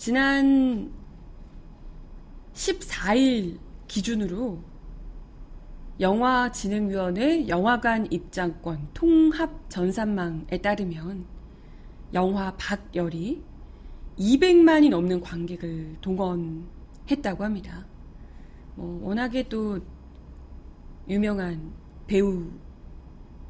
지난 0.00 0.90
14일 2.54 3.58
기준으로 3.86 4.58
영화진흥위원회 6.00 7.46
영화관 7.48 8.10
입장권 8.10 8.88
통합 8.94 9.68
전산망에 9.68 10.56
따르면 10.62 11.26
영화 12.14 12.56
박열이 12.56 13.42
200만이 14.18 14.88
넘는 14.88 15.20
관객을 15.20 15.98
동원했다고 16.00 17.44
합니다. 17.44 17.84
뭐 18.76 19.06
워낙에 19.06 19.50
또 19.50 19.80
유명한 21.10 21.74
배우 22.06 22.46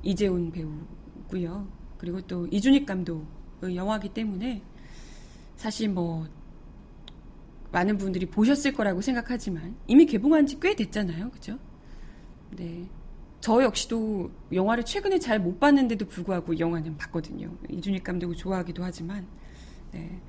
이재훈 0.03 0.51
배우고요. 0.51 1.69
그리고 1.97 2.21
또 2.23 2.49
이준익 2.49 2.87
감독의 2.87 3.77
영화기 3.77 4.09
때문에 4.09 4.65
사실 5.55 5.89
뭐 5.89 6.27
많은 7.73 7.99
분들이 7.99 8.27
보셨을 8.27 8.73
거라고 8.73 9.01
생각하지만 9.01 9.77
이미 9.87 10.07
개봉한 10.07 10.47
지 10.47 10.59
꽤 10.61 10.75
됐잖아요. 10.75 11.31
그죠? 11.31 11.59
네. 12.57 12.89
저 13.41 13.63
역시도 13.63 14.31
영화를 14.53 14.85
최근에 14.85 15.19
잘 15.19 15.39
못 15.39 15.59
봤는데도 15.61 16.07
불구하고 16.07 16.59
영화는 16.59 16.97
봤거든요. 16.99 17.51
이준익 17.71 18.05
감독을 18.05 18.37
좋아하기도 18.37 18.83
하지만, 18.85 19.27
네. 19.93 20.21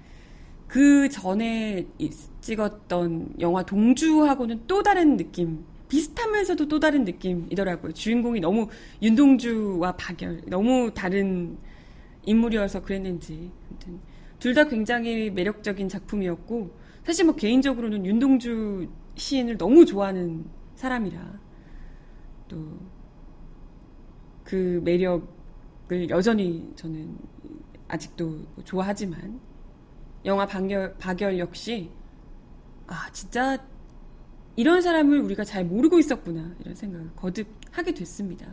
그 0.67 1.09
전에 1.09 1.85
찍었던 2.39 3.35
영화 3.41 3.63
동주하고는 3.63 4.63
또 4.67 4.81
다른 4.81 5.17
느낌, 5.17 5.65
비슷하면서도 5.89 6.69
또 6.69 6.79
다른 6.79 7.03
느낌이더라고요. 7.03 7.91
주인공이 7.91 8.39
너무 8.39 8.69
윤동주와 9.01 9.97
박열, 9.97 10.43
너무 10.47 10.93
다른 10.93 11.57
인물이어서 12.25 12.81
그랬는지. 12.83 13.51
둘 14.39 14.53
다 14.53 14.63
굉장히 14.69 15.29
매력적인 15.29 15.89
작품이었고, 15.89 16.71
사실 17.03 17.25
뭐 17.25 17.35
개인적으로는 17.35 18.05
윤동주 18.05 18.87
시인을 19.15 19.57
너무 19.57 19.85
좋아하는 19.85 20.45
사람이라, 20.75 21.39
또, 22.47 22.79
그 24.43 24.81
매력을 24.83 26.09
여전히 26.09 26.71
저는 26.75 27.17
아직도 27.87 28.45
좋아하지만 28.63 29.39
영화 30.25 30.45
박열, 30.45 30.95
박열 30.97 31.39
역시 31.39 31.89
아 32.87 33.09
진짜 33.11 33.57
이런 34.55 34.81
사람을 34.81 35.19
우리가 35.19 35.43
잘 35.43 35.65
모르고 35.65 35.99
있었구나 35.99 36.53
이런 36.59 36.75
생각을 36.75 37.09
거듭 37.15 37.47
하게 37.71 37.93
됐습니다. 37.93 38.45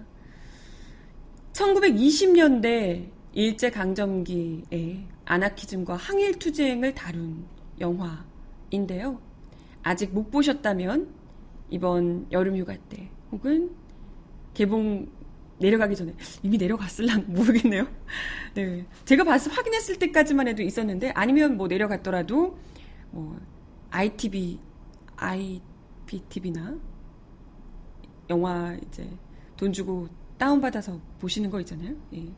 1920년대 1.52 3.10
일제 3.32 3.70
강점기에 3.70 5.06
아나키즘과 5.24 5.96
항일 5.96 6.38
투쟁을 6.38 6.94
다룬 6.94 7.44
영화 7.80 8.24
인데요. 8.70 9.20
아직 9.82 10.12
못 10.12 10.30
보셨다면 10.30 11.08
이번 11.70 12.26
여름 12.32 12.56
휴가 12.56 12.76
때 12.88 13.10
혹은 13.30 13.70
개봉 14.54 15.08
내려가기 15.58 15.96
전에 15.96 16.14
이미 16.42 16.56
내려갔을랑 16.56 17.24
모르겠네요. 17.32 17.86
네, 18.54 18.86
제가 19.04 19.24
봤을 19.24 19.52
확인했을 19.52 19.98
때까지만 19.98 20.48
해도 20.48 20.62
있었는데 20.62 21.10
아니면 21.10 21.56
뭐 21.56 21.66
내려갔더라도 21.66 22.58
뭐 23.10 23.38
ITV, 23.90 24.58
IPTV나 25.16 26.76
영화 28.30 28.76
이제 28.86 29.08
돈 29.56 29.72
주고 29.72 30.08
다운 30.36 30.60
받아서 30.60 31.00
보시는 31.18 31.50
거 31.50 31.60
있잖아요. 31.60 31.96
예, 32.14 32.28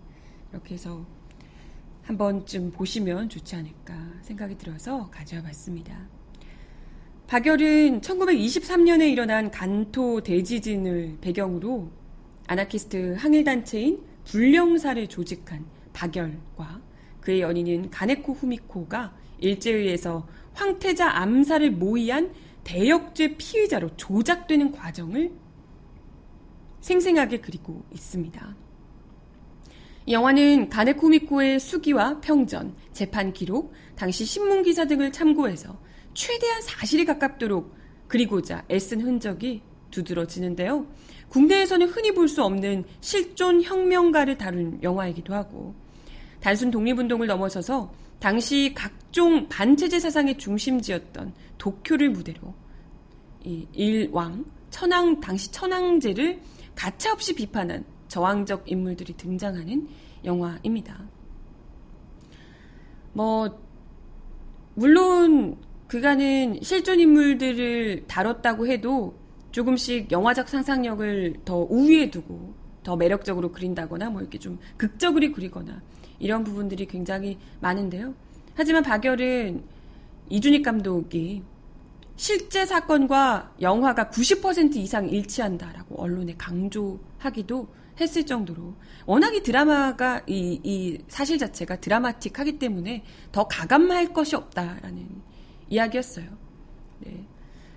이렇게 0.51 0.75
해서 0.75 1.05
한 2.03 2.17
번쯤 2.17 2.73
보시면 2.73 3.29
좋지 3.29 3.57
않을까 3.57 3.95
생각이 4.23 4.57
들어서 4.57 5.11
가져와 5.11 5.43
봤습니다. 5.43 6.09
박열은 7.31 8.01
1923년에 8.01 9.09
일어난 9.09 9.53
간토 9.53 10.21
대지진을 10.21 11.19
배경으로 11.21 11.89
아나키스트 12.49 13.15
항일단체인 13.17 14.03
불령사를 14.25 15.07
조직한 15.07 15.65
박열과 15.93 16.81
그의 17.21 17.43
연인인 17.43 17.89
가네코 17.89 18.33
후미코가 18.33 19.15
일제의에서 19.39 20.27
황태자 20.55 21.09
암살을 21.09 21.71
모의한 21.71 22.33
대역죄 22.65 23.37
피의자로 23.37 23.97
조작되는 23.97 24.73
과정을 24.73 25.31
생생하게 26.81 27.43
그리고 27.43 27.85
있습니다. 27.93 28.57
이 30.07 30.13
영화는 30.13 30.69
가네코 30.69 31.07
후미코의 31.07 31.61
수기와 31.61 32.21
평전, 32.21 32.75
재판 32.93 33.33
기록, 33.33 33.73
당시 33.95 34.25
신문 34.25 34.65
기사 34.65 34.87
등을 34.87 35.13
참고해서 35.13 35.79
최대한 36.15 36.63
사실에 36.63 37.05
가깝도록 37.05 37.75
그리고자 38.09 38.65
애쓴 38.71 39.01
흔적이 39.01 39.63
두드러지는데요. 39.91 40.87
국내에서는 41.29 41.89
흔히 41.89 42.13
볼 42.13 42.29
수 42.29 42.43
없는 42.45 42.85
실존 43.01 43.63
혁명가를 43.63 44.37
다룬 44.39 44.83
영화이기도 44.83 45.35
하고 45.35 45.75
단순 46.41 46.71
독립운동을 46.71 47.27
넘어서서 47.27 47.93
당시 48.19 48.73
각종 48.75 49.49
반체제 49.49 50.01
사상의 50.01 50.39
중심지였던 50.39 51.33
도쿄를 51.59 52.11
무대로 52.11 52.55
이 53.45 53.67
일왕 53.73 54.45
천황 54.71 55.21
당시 55.21 55.51
천황제를 55.51 56.41
가차없이 56.75 57.35
비판한 57.35 57.85
저항적 58.09 58.71
인물들이 58.71 59.13
등장하는 59.15 59.89
영화입니다. 60.25 61.09
뭐 63.13 63.61
물론 64.75 65.57
그간은 65.91 66.61
실존 66.63 67.01
인물들을 67.01 68.05
다뤘다고 68.07 68.69
해도 68.69 69.19
조금씩 69.51 70.13
영화적 70.13 70.49
상상력을 70.49 71.35
더 71.45 71.67
우위에 71.69 72.13
두고 72.13 72.55
더 72.85 72.95
매력적으로 72.95 73.51
그린다거나 73.51 74.09
뭐 74.11 74.21
이렇게 74.21 74.39
좀 74.39 74.61
극적으로 74.77 75.33
그리거나 75.33 75.83
이런 76.21 76.45
부분들이 76.45 76.87
굉장히 76.87 77.39
많은데요. 77.59 78.15
하지만 78.55 78.85
박열은 78.85 79.65
이준익 80.29 80.65
감독이 80.65 81.43
실제 82.15 82.65
사건과 82.65 83.57
영화가 83.61 84.11
90% 84.11 84.77
이상 84.77 85.09
일치한다라고 85.09 86.01
언론에 86.01 86.37
강조하기도 86.39 87.67
했을 88.01 88.25
정도로 88.25 88.75
워낙 89.07 89.35
이 89.35 89.43
드라마가 89.43 90.23
이, 90.29 90.61
이 90.63 90.99
사실 91.09 91.37
자체가 91.37 91.81
드라마틱하기 91.81 92.61
때문에 92.61 93.03
더 93.33 93.49
가감할 93.49 94.13
것이 94.13 94.37
없다라는 94.37 95.30
이야기였어요. 95.71 96.27
네. 97.01 97.25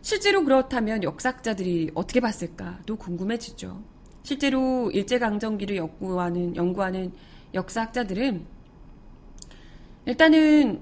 실제로 0.01 0.43
그렇다면 0.43 1.03
역사학자들이 1.03 1.91
어떻게 1.95 2.19
봤을까도 2.19 2.97
궁금해지죠. 2.97 3.81
실제로 4.23 4.91
일제강점기를 4.91 5.77
연구하는, 5.77 6.55
연구하는 6.55 7.13
역사학자들은 7.53 8.45
일단은 10.05 10.81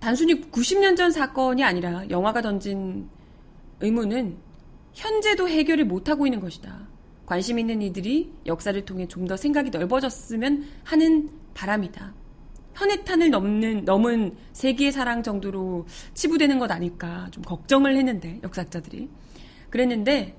단순히 0.00 0.40
90년 0.50 0.96
전 0.96 1.10
사건이 1.12 1.62
아니라 1.62 2.08
영화가 2.10 2.42
던진 2.42 3.08
의문은 3.80 4.36
현재도 4.94 5.48
해결을 5.48 5.84
못하고 5.84 6.26
있는 6.26 6.40
것이다. 6.40 6.88
관심 7.26 7.58
있는 7.58 7.82
이들이 7.82 8.32
역사를 8.46 8.84
통해 8.84 9.06
좀 9.06 9.26
더 9.26 9.36
생각이 9.36 9.70
넓어졌으면 9.70 10.64
하는 10.84 11.30
바람이다. 11.54 12.14
현해탄을 12.78 13.30
넘는 13.30 13.84
넘은 13.84 14.36
세계의 14.52 14.92
사랑 14.92 15.22
정도로 15.22 15.86
치부되는 16.14 16.58
것 16.60 16.70
아닐까 16.70 17.26
좀 17.32 17.42
걱정을 17.42 17.96
했는데 17.96 18.38
역사학자들이 18.44 19.08
그랬는데 19.70 20.36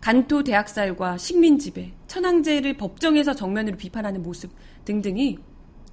간토 0.00 0.42
대학살과 0.42 1.18
식민 1.18 1.58
지배, 1.58 1.92
천황제를 2.06 2.76
법정에서 2.76 3.34
정면으로 3.34 3.76
비판하는 3.76 4.22
모습 4.22 4.52
등등이 4.84 5.38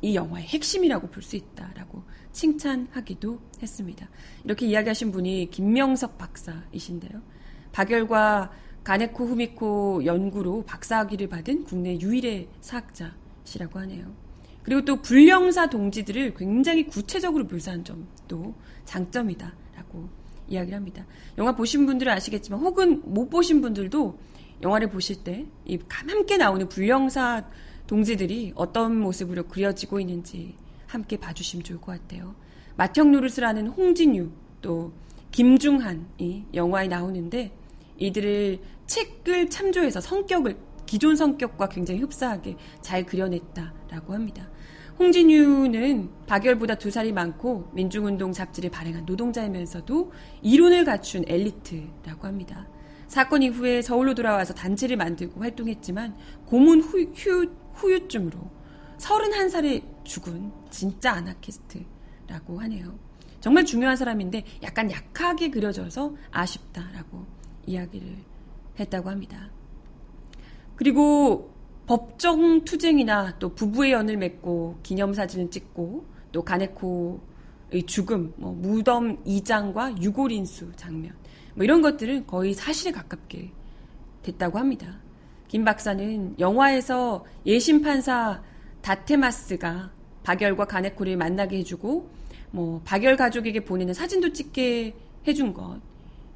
이 0.02 0.16
영화의 0.16 0.46
핵심이라고 0.48 1.10
볼 1.10 1.22
수 1.24 1.36
있다라고 1.36 2.04
칭찬하기도 2.32 3.40
했습니다. 3.62 4.08
이렇게 4.44 4.68
이야기하신 4.68 5.12
분이 5.12 5.50
김명석 5.52 6.18
박사이신데요. 6.18 7.22
박열과 7.72 8.52
가네코 8.84 9.26
후미코 9.26 10.06
연구로 10.06 10.64
박사학위를 10.66 11.28
받은 11.28 11.66
국내 11.66 12.00
유일의 12.00 12.48
사학자시라고 12.62 13.80
하네요. 13.80 14.29
그리고 14.70 14.86
또 14.86 15.02
불령사 15.02 15.68
동지들을 15.68 16.36
굉장히 16.36 16.86
구체적으로 16.86 17.46
묘사한 17.46 17.84
점도 17.84 18.54
장점이다라고 18.86 20.08
이야기를 20.48 20.78
합니다. 20.78 21.08
영화 21.40 21.56
보신 21.56 21.88
분들은 21.88 22.14
아시겠지만 22.14 22.60
혹은 22.60 23.02
못 23.04 23.32
보신 23.32 23.62
분들도 23.62 24.20
영화를 24.62 24.92
보실 24.92 25.24
때 25.24 25.48
이 25.66 25.80
함께 25.90 26.38
나오는 26.38 26.70
불령사 26.70 27.48
동지들이 27.88 28.54
어떤 28.54 29.00
모습으로 29.00 29.48
그려지고 29.48 30.00
있는지 30.00 30.54
함께 30.86 31.18
봐주시면 31.18 31.64
좋을 31.64 31.82
것 31.82 32.00
같아요. 32.00 32.36
맏형 32.76 33.12
노릇을 33.12 33.44
하는 33.44 33.70
홍진유 33.70 34.30
또 34.62 34.94
김중한이 35.32 36.46
영화에 36.54 36.88
나오는데 36.88 37.52
이들을 37.98 38.60
책을 38.86 39.50
참조해서 39.50 40.00
성격을 40.00 40.58
기존 40.86 41.16
성격과 41.16 41.70
굉장히 41.70 42.02
흡사하게 42.02 42.56
잘 42.82 43.08
그려냈다라고 43.08 44.14
합니다. 44.14 44.48
홍진유는 45.00 46.26
박열보다 46.28 46.76
두 46.76 46.92
살이 46.92 47.14
많고 47.14 47.70
민중운동 47.74 48.34
잡지를 48.34 48.70
발행한 48.70 49.06
노동자이면서도 49.06 50.12
이론을 50.42 50.84
갖춘 50.84 51.24
엘리트라고 51.26 52.28
합니다. 52.28 52.68
사건 53.08 53.42
이후에 53.42 53.82
서울로 53.82 54.14
돌아와서 54.14 54.54
단체를 54.54 54.98
만들고 54.98 55.40
활동했지만 55.40 56.18
고문 56.46 56.82
후, 56.82 57.02
휴, 57.16 57.50
후유증으로 57.74 58.38
31살에 58.98 59.84
죽은 60.04 60.52
진짜 60.70 61.14
아나키스트라고 61.14 62.60
하네요. 62.60 63.00
정말 63.40 63.64
중요한 63.64 63.96
사람인데 63.96 64.44
약간 64.64 64.92
약하게 64.92 65.50
그려져서 65.50 66.14
아쉽다라고 66.30 67.26
이야기를 67.66 68.18
했다고 68.78 69.10
합니다. 69.10 69.50
그리고 70.76 71.59
법정 71.90 72.64
투쟁이나 72.66 73.34
또 73.40 73.50
부부의 73.56 73.94
연을 73.94 74.16
맺고 74.18 74.78
기념사진을 74.84 75.50
찍고 75.50 76.06
또 76.32 76.44
가네코의 76.44 77.84
죽음, 77.88 78.32
뭐 78.36 78.54
무덤 78.54 79.18
이장과 79.26 80.00
유골인수 80.00 80.74
장면 80.76 81.16
뭐 81.56 81.64
이런 81.64 81.82
것들은 81.82 82.28
거의 82.28 82.54
사실에 82.54 82.92
가깝게 82.92 83.50
됐다고 84.22 84.60
합니다. 84.60 85.00
김 85.48 85.66
박사는 85.66 86.36
영화에서 86.38 87.26
예심 87.48 87.82
판사 87.82 88.40
다테마스가 88.84 89.92
박열과 90.22 90.66
가네코를 90.66 91.18
만나게 91.18 91.58
해주고 91.58 92.08
뭐 92.52 92.82
박열 92.86 93.18
가족에게 93.18 93.66
보내는 93.66 93.96
사진도 93.96 94.32
찍게 94.32 94.94
해준 95.28 95.56
것 95.56 95.82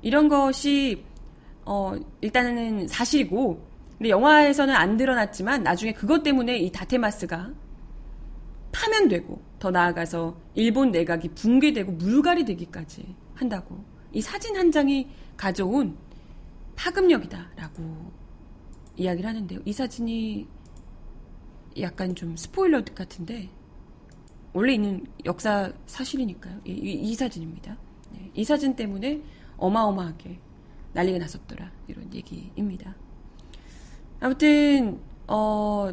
이런 0.01 0.29
것이 0.29 1.03
어 1.63 1.93
일단은 2.21 2.87
사실이고 2.87 3.72
근데 4.03 4.09
영화에서는 4.09 4.75
안 4.75 4.97
드러났지만 4.97 5.63
나중에 5.63 5.93
그것 5.93 6.23
때문에 6.23 6.57
이 6.57 6.69
다테마스가 6.73 7.53
파면 8.73 9.07
되고 9.07 9.41
더 9.59 9.71
나아가서 9.71 10.35
일본 10.55 10.91
내각이 10.91 11.29
붕괴되고 11.29 11.93
물갈이 11.93 12.43
되기까지 12.43 13.15
한다고 13.33 13.81
이 14.11 14.19
사진 14.19 14.57
한 14.57 14.73
장이 14.73 15.07
가져온 15.37 15.97
파급력이다라고 16.75 18.11
이야기를 18.97 19.29
하는데요. 19.29 19.61
이 19.63 19.71
사진이 19.71 20.49
약간 21.79 22.13
좀 22.13 22.35
스포일러 22.35 22.83
같은데 22.83 23.49
원래 24.51 24.73
있는 24.73 25.05
역사 25.23 25.71
사실이니까요. 25.85 26.59
이, 26.65 26.71
이, 26.71 26.91
이 26.91 27.15
사진입니다. 27.15 27.77
네, 28.11 28.31
이 28.33 28.43
사진 28.43 28.75
때문에 28.75 29.21
어마어마하게 29.55 30.41
난리가 30.91 31.19
났었더라 31.19 31.71
이런 31.87 32.13
얘기입니다. 32.13 32.97
아무튼 34.23 35.01
어, 35.27 35.89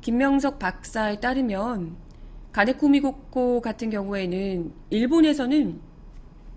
김명석 0.00 0.58
박사에 0.58 1.20
따르면 1.20 1.96
가네코미고코 2.50 3.60
같은 3.60 3.88
경우에는 3.88 4.72
일본에서는 4.90 5.80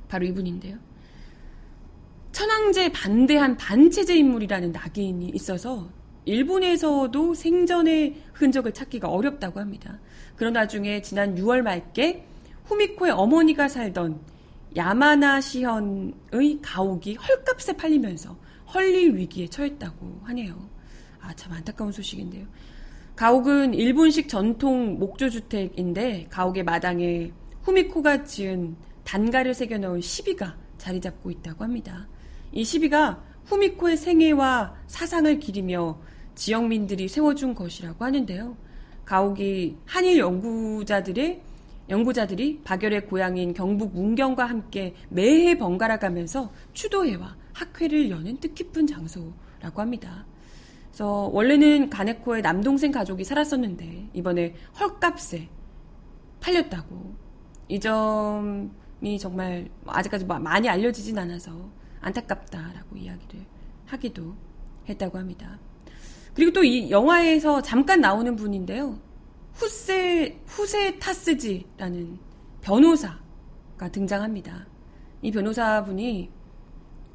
바로 0.08 0.26
이분인데요. 0.26 0.78
천황제 2.32 2.92
반대한 2.92 3.56
반체제 3.56 4.18
인물이라는 4.18 4.72
낙인이 4.72 5.30
있어서 5.36 5.92
일본에서도 6.26 7.36
생전의 7.36 8.24
흔적을 8.34 8.74
찾기가 8.74 9.10
어렵다고 9.10 9.60
합니다. 9.60 10.00
그런 10.38 10.56
와중에 10.56 11.04
지난 11.04 11.36
6월 11.36 11.62
말께 11.62 12.26
후미코의 12.66 13.12
어머니가 13.12 13.68
살던 13.68 14.20
야마나 14.76 15.40
시현의 15.40 16.62
가옥이 16.64 17.14
헐값에 17.14 17.78
팔리면서 17.78 18.36
헐릴 18.74 19.16
위기에 19.18 19.46
처했다고 19.46 20.22
하네요. 20.24 20.79
아, 21.30 21.34
참 21.36 21.54
안타까운 21.54 21.92
소식인데요. 21.92 22.48
가옥은 23.16 23.76
일본식 23.76 24.28
전통 24.28 24.98
목조주택인데 24.98 26.26
가옥의 26.32 26.64
마당에 26.64 27.32
후미코가 27.62 28.24
지은 28.24 28.76
단가를 29.04 29.54
새겨넣은 29.54 30.02
시비가 30.02 30.58
자리 30.80 31.00
잡고 31.00 31.30
있다고 31.30 31.64
합니다. 31.64 32.08
이 32.52 32.64
시비가 32.64 33.24
후미코의 33.46 33.98
생애와 33.98 34.74
사상을 34.88 35.40
기리며 35.40 36.00
지역민들이 36.34 37.08
세워준 37.08 37.54
것이라고 37.54 38.04
하는데요. 38.06 38.58
가옥이 39.06 39.78
한일 39.86 40.18
연구자들의 40.18 41.42
연구자들이 41.90 42.62
박열의 42.64 43.06
고향인 43.06 43.54
경북 43.54 43.94
문경과 43.94 44.46
함께 44.46 44.96
매해 45.10 45.58
번갈아 45.60 46.00
가면서 46.00 46.52
추도회와 46.74 47.36
학회를 47.54 48.10
여는 48.10 48.40
뜻깊은 48.40 48.88
장소라고 48.88 49.82
합니다. 49.82 50.26
그래서 51.00 51.30
원래는 51.32 51.90
가네코의 51.90 52.42
남동생 52.42 52.92
가족이 52.92 53.24
살았었는데 53.24 54.10
이번에 54.14 54.54
헐값에 54.78 55.48
팔렸다고. 56.42 57.16
이 57.70 57.80
점이 57.80 59.18
정말 59.18 59.70
아직까지 59.86 60.26
많이 60.26 60.68
알려지진 60.68 61.18
않아서 61.18 61.54
안타깝다라고 62.02 62.98
이야기를 62.98 63.46
하기도 63.86 64.36
했다고 64.90 65.18
합니다. 65.18 65.58
그리고 66.34 66.52
또 66.52 66.64
이 66.66 66.92
영화에서 66.92 67.62
잠깐 67.62 68.02
나오는 68.02 68.36
분인데요. 68.36 69.00
후세, 69.54 70.42
후세 70.48 71.00
타스지라는 71.00 72.20
변호사가 72.60 73.90
등장합니다. 73.90 74.68
이 75.22 75.32
변호사분이 75.32 76.30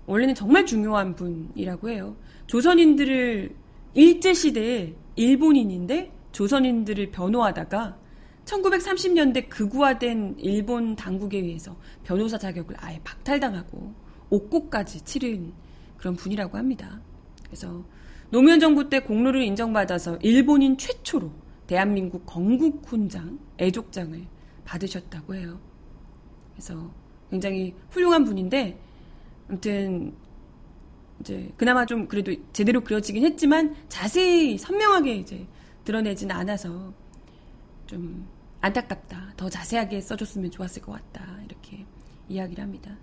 원래는 0.06 0.34
정말 0.34 0.64
중요한 0.64 1.14
분이라고 1.14 1.90
해요. 1.90 2.16
조선인들을 2.46 3.63
일제시대에 3.94 4.94
일본인인데 5.16 6.12
조선인들을 6.32 7.10
변호하다가 7.10 7.98
1930년대 8.44 9.48
극우화된 9.48 10.36
일본 10.38 10.96
당국에 10.96 11.38
의해서 11.38 11.76
변호사 12.02 12.36
자격을 12.36 12.76
아예 12.78 13.00
박탈당하고 13.04 13.94
옥고까지 14.30 15.04
치른 15.04 15.52
그런 15.96 16.16
분이라고 16.16 16.58
합니다. 16.58 17.00
그래서 17.44 17.84
노무현 18.30 18.58
정부 18.60 18.88
때 18.88 19.00
공로를 19.00 19.42
인정받아서 19.42 20.16
일본인 20.16 20.76
최초로 20.76 21.30
대한민국 21.66 22.26
건국훈장, 22.26 23.38
애족장을 23.58 24.26
받으셨다고 24.64 25.34
해요. 25.34 25.58
그래서 26.52 26.90
굉장히 27.30 27.74
훌륭한 27.90 28.24
분인데, 28.24 28.78
아무튼, 29.48 30.14
이제, 31.20 31.52
그나마 31.56 31.86
좀 31.86 32.08
그래도 32.08 32.34
제대로 32.52 32.82
그려지긴 32.82 33.24
했지만, 33.24 33.74
자세히 33.88 34.58
선명하게 34.58 35.16
이제 35.16 35.46
드러내진 35.84 36.30
않아서, 36.30 36.92
좀 37.86 38.26
안타깝다. 38.60 39.34
더 39.36 39.48
자세하게 39.48 40.00
써줬으면 40.00 40.50
좋았을 40.50 40.82
것 40.82 40.92
같다. 40.92 41.38
이렇게 41.44 41.84
이야기를 42.28 42.62
합니다. 42.62 42.96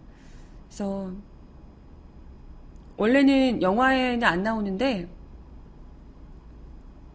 그래서, 0.67 1.13
원래는 3.01 3.63
영화에는 3.63 4.27
안 4.27 4.43
나오는데 4.43 5.09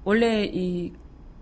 원래 0.02 0.44
이 0.44 0.92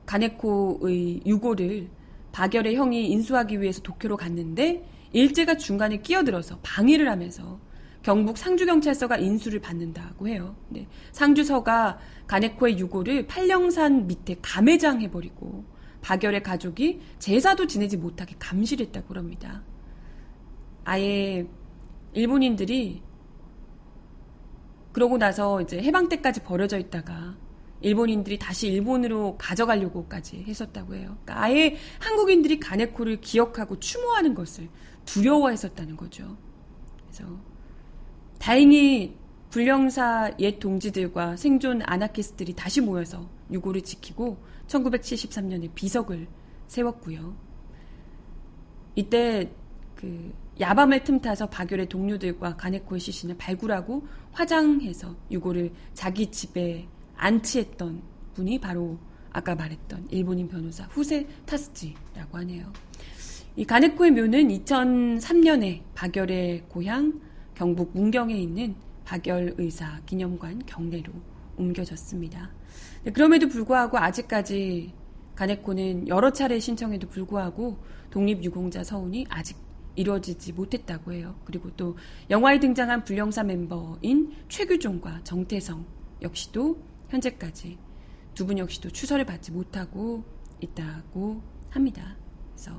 가네코의 0.05 1.23
유고를 1.25 1.89
박열의 2.33 2.77
형이 2.77 3.09
인수하기 3.11 3.63
위해서 3.63 3.81
도쿄로 3.81 4.19
갔는데 4.19 4.87
일제가 5.13 5.57
중간에 5.57 5.99
끼어들어서 5.99 6.59
방해를 6.63 7.09
하면서 7.09 7.59
경북 8.05 8.37
상주경찰서가 8.37 9.17
인수를 9.17 9.61
받는다고 9.61 10.29
해요. 10.29 10.55
네. 10.69 10.87
상주서가 11.13 11.99
가네코의 12.27 12.79
유고를 12.79 13.27
팔령산 13.27 14.07
밑에 14.07 14.37
감회장해버리고 14.43 15.65
박열의 16.03 16.43
가족이 16.43 17.01
제사도 17.19 17.67
지내지 17.67 17.97
못하게 17.97 18.37
감시했다고 18.39 19.15
합니다. 19.15 19.63
아예 20.85 21.49
일본인들이 22.13 23.03
그러고 24.93 25.17
나서 25.17 25.63
이제 25.63 25.83
해방 25.83 26.11
때까지 26.11 26.43
버려져 26.43 26.79
있다가 26.79 27.39
일본인들이 27.81 28.39
다시 28.39 28.69
일본으로 28.69 29.39
가져가려고까지 29.39 30.45
했었다고 30.47 30.95
해요. 30.95 31.17
그러니까 31.25 31.43
아예 31.43 31.77
한국인들이 32.01 32.61
가네코를 32.61 33.23
기억하고 33.23 33.81
추모하는 33.81 34.35
것을 34.35 34.69
두려워했었다는 35.07 35.97
거죠. 35.97 36.37
그래서 37.07 37.54
다행히 38.39 39.17
불령사 39.51 40.35
옛 40.41 40.59
동지들과 40.59 41.37
생존 41.37 41.81
아나키스트들이 41.85 42.55
다시 42.55 42.81
모여서 42.81 43.29
유고를 43.51 43.83
지키고 43.83 44.39
1973년에 44.67 45.75
비석을 45.75 46.27
세웠고요. 46.67 47.37
이때 48.97 49.51
그 49.95 50.33
야밤을 50.61 51.05
틈타서 51.05 51.51
박열의 51.51 51.89
동료들과 51.89 52.57
가네코의 52.57 53.01
시신을 53.01 53.37
발굴하고 53.37 54.07
화장해서 54.33 55.17
유고를 55.31 55.73
자기 55.95 56.31
집에 56.31 56.87
안치했던 57.17 58.03
분이 58.35 58.61
바로 58.61 58.99
아까 59.33 59.55
말했던 59.55 60.09
일본인 60.11 60.49
변호사 60.49 60.85
후세 60.85 61.27
타스지라고 61.47 62.39
하네요. 62.39 62.73
이 63.57 63.65
가네코의 63.65 64.11
묘는 64.13 64.49
2003년에 64.49 65.83
박열의 65.95 66.65
고향 66.69 67.21
경북 67.55 67.91
문경에 67.95 68.35
있는 68.35 68.75
박열 69.05 69.55
의사 69.59 70.01
기념관 70.07 70.65
경내로 70.67 71.13
옮겨졌습니다. 71.57 72.51
그럼에도 73.13 73.49
불구하고 73.49 73.99
아직까지 73.99 74.93
가네코는 75.35 76.09
여러 76.09 76.33
차례 76.33 76.59
신청에도 76.59 77.09
불구하고 77.09 77.79
독립유공자 78.11 78.85
서운이 78.85 79.27
아직 79.29 79.57
이루어지지 79.97 80.53
못했다고 80.53 81.13
해요. 81.13 81.37
그리고 81.45 81.71
또 81.77 81.97
영화에 82.31 82.59
등장한 82.61 83.05
불령사 83.05 83.45
멤버인 83.45 84.33
최규종과 84.49 85.21
정태성 85.25 85.85
역시도 86.23 86.79
현재까지 87.09 87.79
두 88.35 88.47
분 88.47 88.59
역시도 88.59 88.91
추서를 88.91 89.25
받지 89.25 89.53
못하고 89.53 90.25
있다고 90.61 91.41
합니다. 91.71 92.17
그래서 92.53 92.73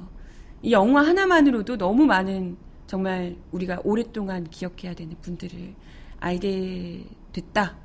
이 0.62 0.72
영화 0.72 1.06
하나만으로도 1.06 1.78
너무 1.78 2.06
많은 2.06 2.58
정말 2.88 3.36
우리가 3.52 3.82
오랫동안 3.84 4.44
기억해야 4.50 4.94
되는 4.94 5.16
분들을 5.22 5.76
알게 6.20 7.06
됐다. 7.34 7.78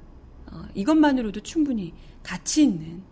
어, 0.52 0.62
이것만으로도 0.74 1.40
충분히 1.40 1.94
가치 2.22 2.62
있는 2.64 3.02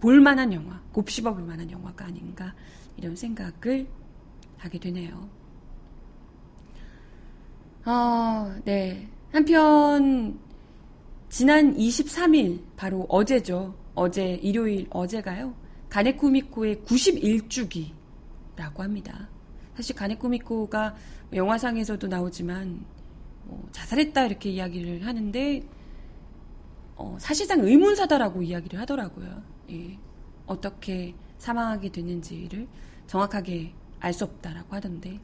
볼만한 0.00 0.52
영화, 0.52 0.80
곱씹어 0.92 1.34
볼 1.34 1.42
만한 1.44 1.70
영화가 1.70 2.06
아닌가 2.06 2.54
이런 2.96 3.14
생각을 3.16 3.86
하게 4.56 4.78
되네요. 4.78 5.28
어, 7.84 8.54
네. 8.64 9.08
한편 9.32 10.38
지난 11.28 11.76
23일 11.76 12.60
바로 12.76 13.06
어제죠. 13.08 13.74
어제 13.94 14.34
일요일 14.42 14.86
어제가요. 14.90 15.54
가네쿠미코의 15.88 16.82
91주기라고 16.86 18.78
합니다. 18.78 19.28
사실 19.80 19.96
가네쿠미코가 19.96 20.94
영화상에서도 21.32 22.06
나오지만 22.06 22.84
뭐 23.44 23.66
자살했다 23.72 24.26
이렇게 24.26 24.50
이야기를 24.50 25.06
하는데 25.06 25.66
어, 26.96 27.16
사실상 27.18 27.60
의문사다라고 27.60 28.42
이야기를 28.42 28.78
하더라고요. 28.78 29.42
예. 29.70 29.98
어떻게 30.44 31.14
사망하게 31.38 31.88
됐는지를 31.92 32.68
정확하게 33.06 33.72
알 34.00 34.12
수 34.12 34.24
없다라고 34.24 34.76
하던데. 34.76 35.18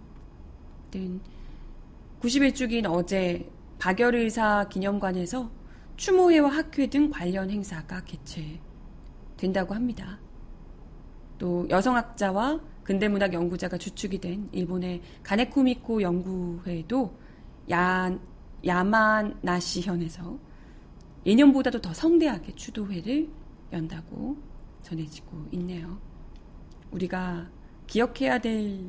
91주기인 2.20 2.90
어제 2.90 3.46
박열의사 3.78 4.68
기념관에서 4.70 5.50
추모회와 5.98 6.48
학회 6.48 6.86
등 6.86 7.10
관련 7.10 7.50
행사가 7.50 8.04
개최된다고 8.04 9.74
합니다. 9.74 10.18
또 11.36 11.68
여성학자와 11.68 12.60
근대문학 12.86 13.32
연구자가 13.32 13.78
주축이 13.78 14.20
된 14.20 14.48
일본의 14.52 15.02
가네쿠미코 15.24 16.02
연구회도 16.02 17.18
야, 17.72 18.16
야마나시현에서 18.64 20.38
예년보다도 21.26 21.80
더 21.80 21.92
성대하게 21.92 22.54
추도회를 22.54 23.28
연다고 23.72 24.36
전해지고 24.82 25.48
있네요. 25.50 25.98
우리가 26.92 27.50
기억해야 27.88 28.38
될 28.38 28.88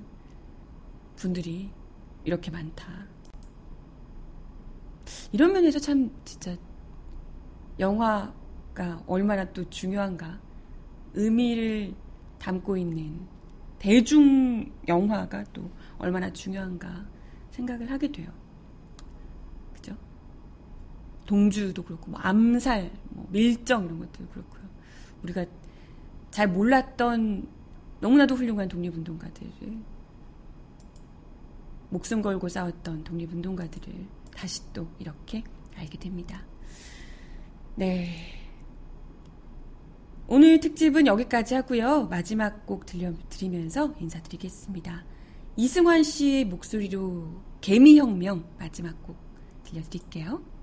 분들이 1.16 1.72
이렇게 2.24 2.52
많다. 2.52 3.08
이런 5.32 5.54
면에서 5.54 5.80
참 5.80 6.12
진짜 6.24 6.56
영화가 7.80 9.02
얼마나 9.08 9.44
또 9.54 9.68
중요한가. 9.72 10.40
의미를 11.16 11.96
담고 12.38 12.78
있는 12.78 13.37
대중 13.80 14.72
영화가 14.88 15.44
또 15.54 15.70
얼마나 15.98 16.32
중요한가 16.32 17.06
생각을 17.52 17.92
하게 17.92 18.12
돼요. 18.12 18.32
그죠? 19.74 19.96
동주도 21.26 21.84
그렇고, 21.84 22.12
뭐 22.12 22.20
암살, 22.20 22.92
뭐 23.10 23.28
밀정 23.32 23.86
이런 23.86 24.00
것도 24.00 24.26
그렇고요. 24.28 24.64
우리가 25.24 25.46
잘 26.32 26.48
몰랐던 26.48 27.48
너무나도 28.00 28.36
훌륭한 28.36 28.68
독립운동가들을 28.68 29.78
목숨 31.90 32.22
걸고 32.22 32.50
싸웠던 32.50 33.04
독립운동가들을 33.04 34.06
다시 34.36 34.62
또 34.74 34.88
이렇게 35.00 35.44
알게 35.76 35.98
됩니다. 35.98 36.44
네. 37.76 38.47
오늘 40.30 40.60
특집은 40.60 41.08
여기까지 41.08 41.56
하고요. 41.56 42.08
마지막 42.10 42.66
곡 42.66 42.86
들려드리면서 42.86 43.96
인사드리겠습니다. 43.98 45.06
이승환 45.56 46.04
씨의 46.04 46.44
목소리로 46.46 47.42
개미혁명 47.62 48.44
마지막 48.60 49.02
곡 49.04 49.16
들려드릴게요. 49.64 50.57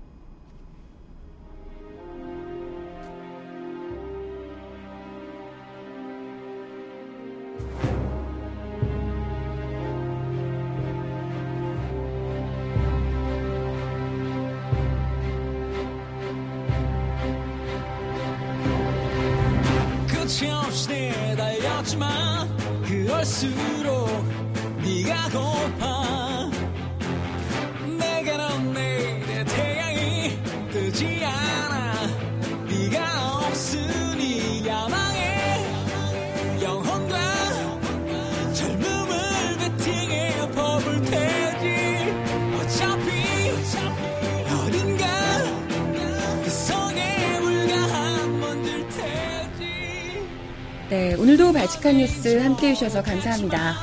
오늘도 51.85 51.93
발칙한 51.93 51.97
뉴스 51.97 52.37
함께 52.39 52.69
해주셔서 52.69 53.03
감사합니다. 53.03 53.75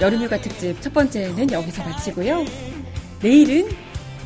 여름휴가 0.00 0.40
특집 0.40 0.80
첫 0.82 0.92
번째는 0.92 1.52
여기서 1.52 1.84
마치고요. 1.84 2.44
내일은 3.20 3.68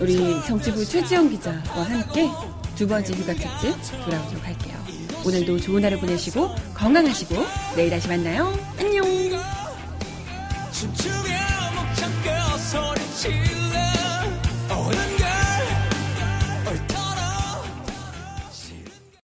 우리 0.00 0.16
정치부 0.46 0.84
최지영 0.84 1.28
기자와 1.28 1.82
함께 1.84 2.28
두 2.74 2.88
번째 2.88 3.12
휴가 3.12 3.34
특집 3.34 4.04
돌아오도록 4.04 4.46
할게요. 4.46 4.74
오늘도 5.26 5.60
좋은 5.60 5.84
하루 5.84 5.98
보내시고 6.00 6.48
건강하시고 6.74 7.34
내일 7.76 7.90
다시 7.90 8.08
만나요. 8.08 8.75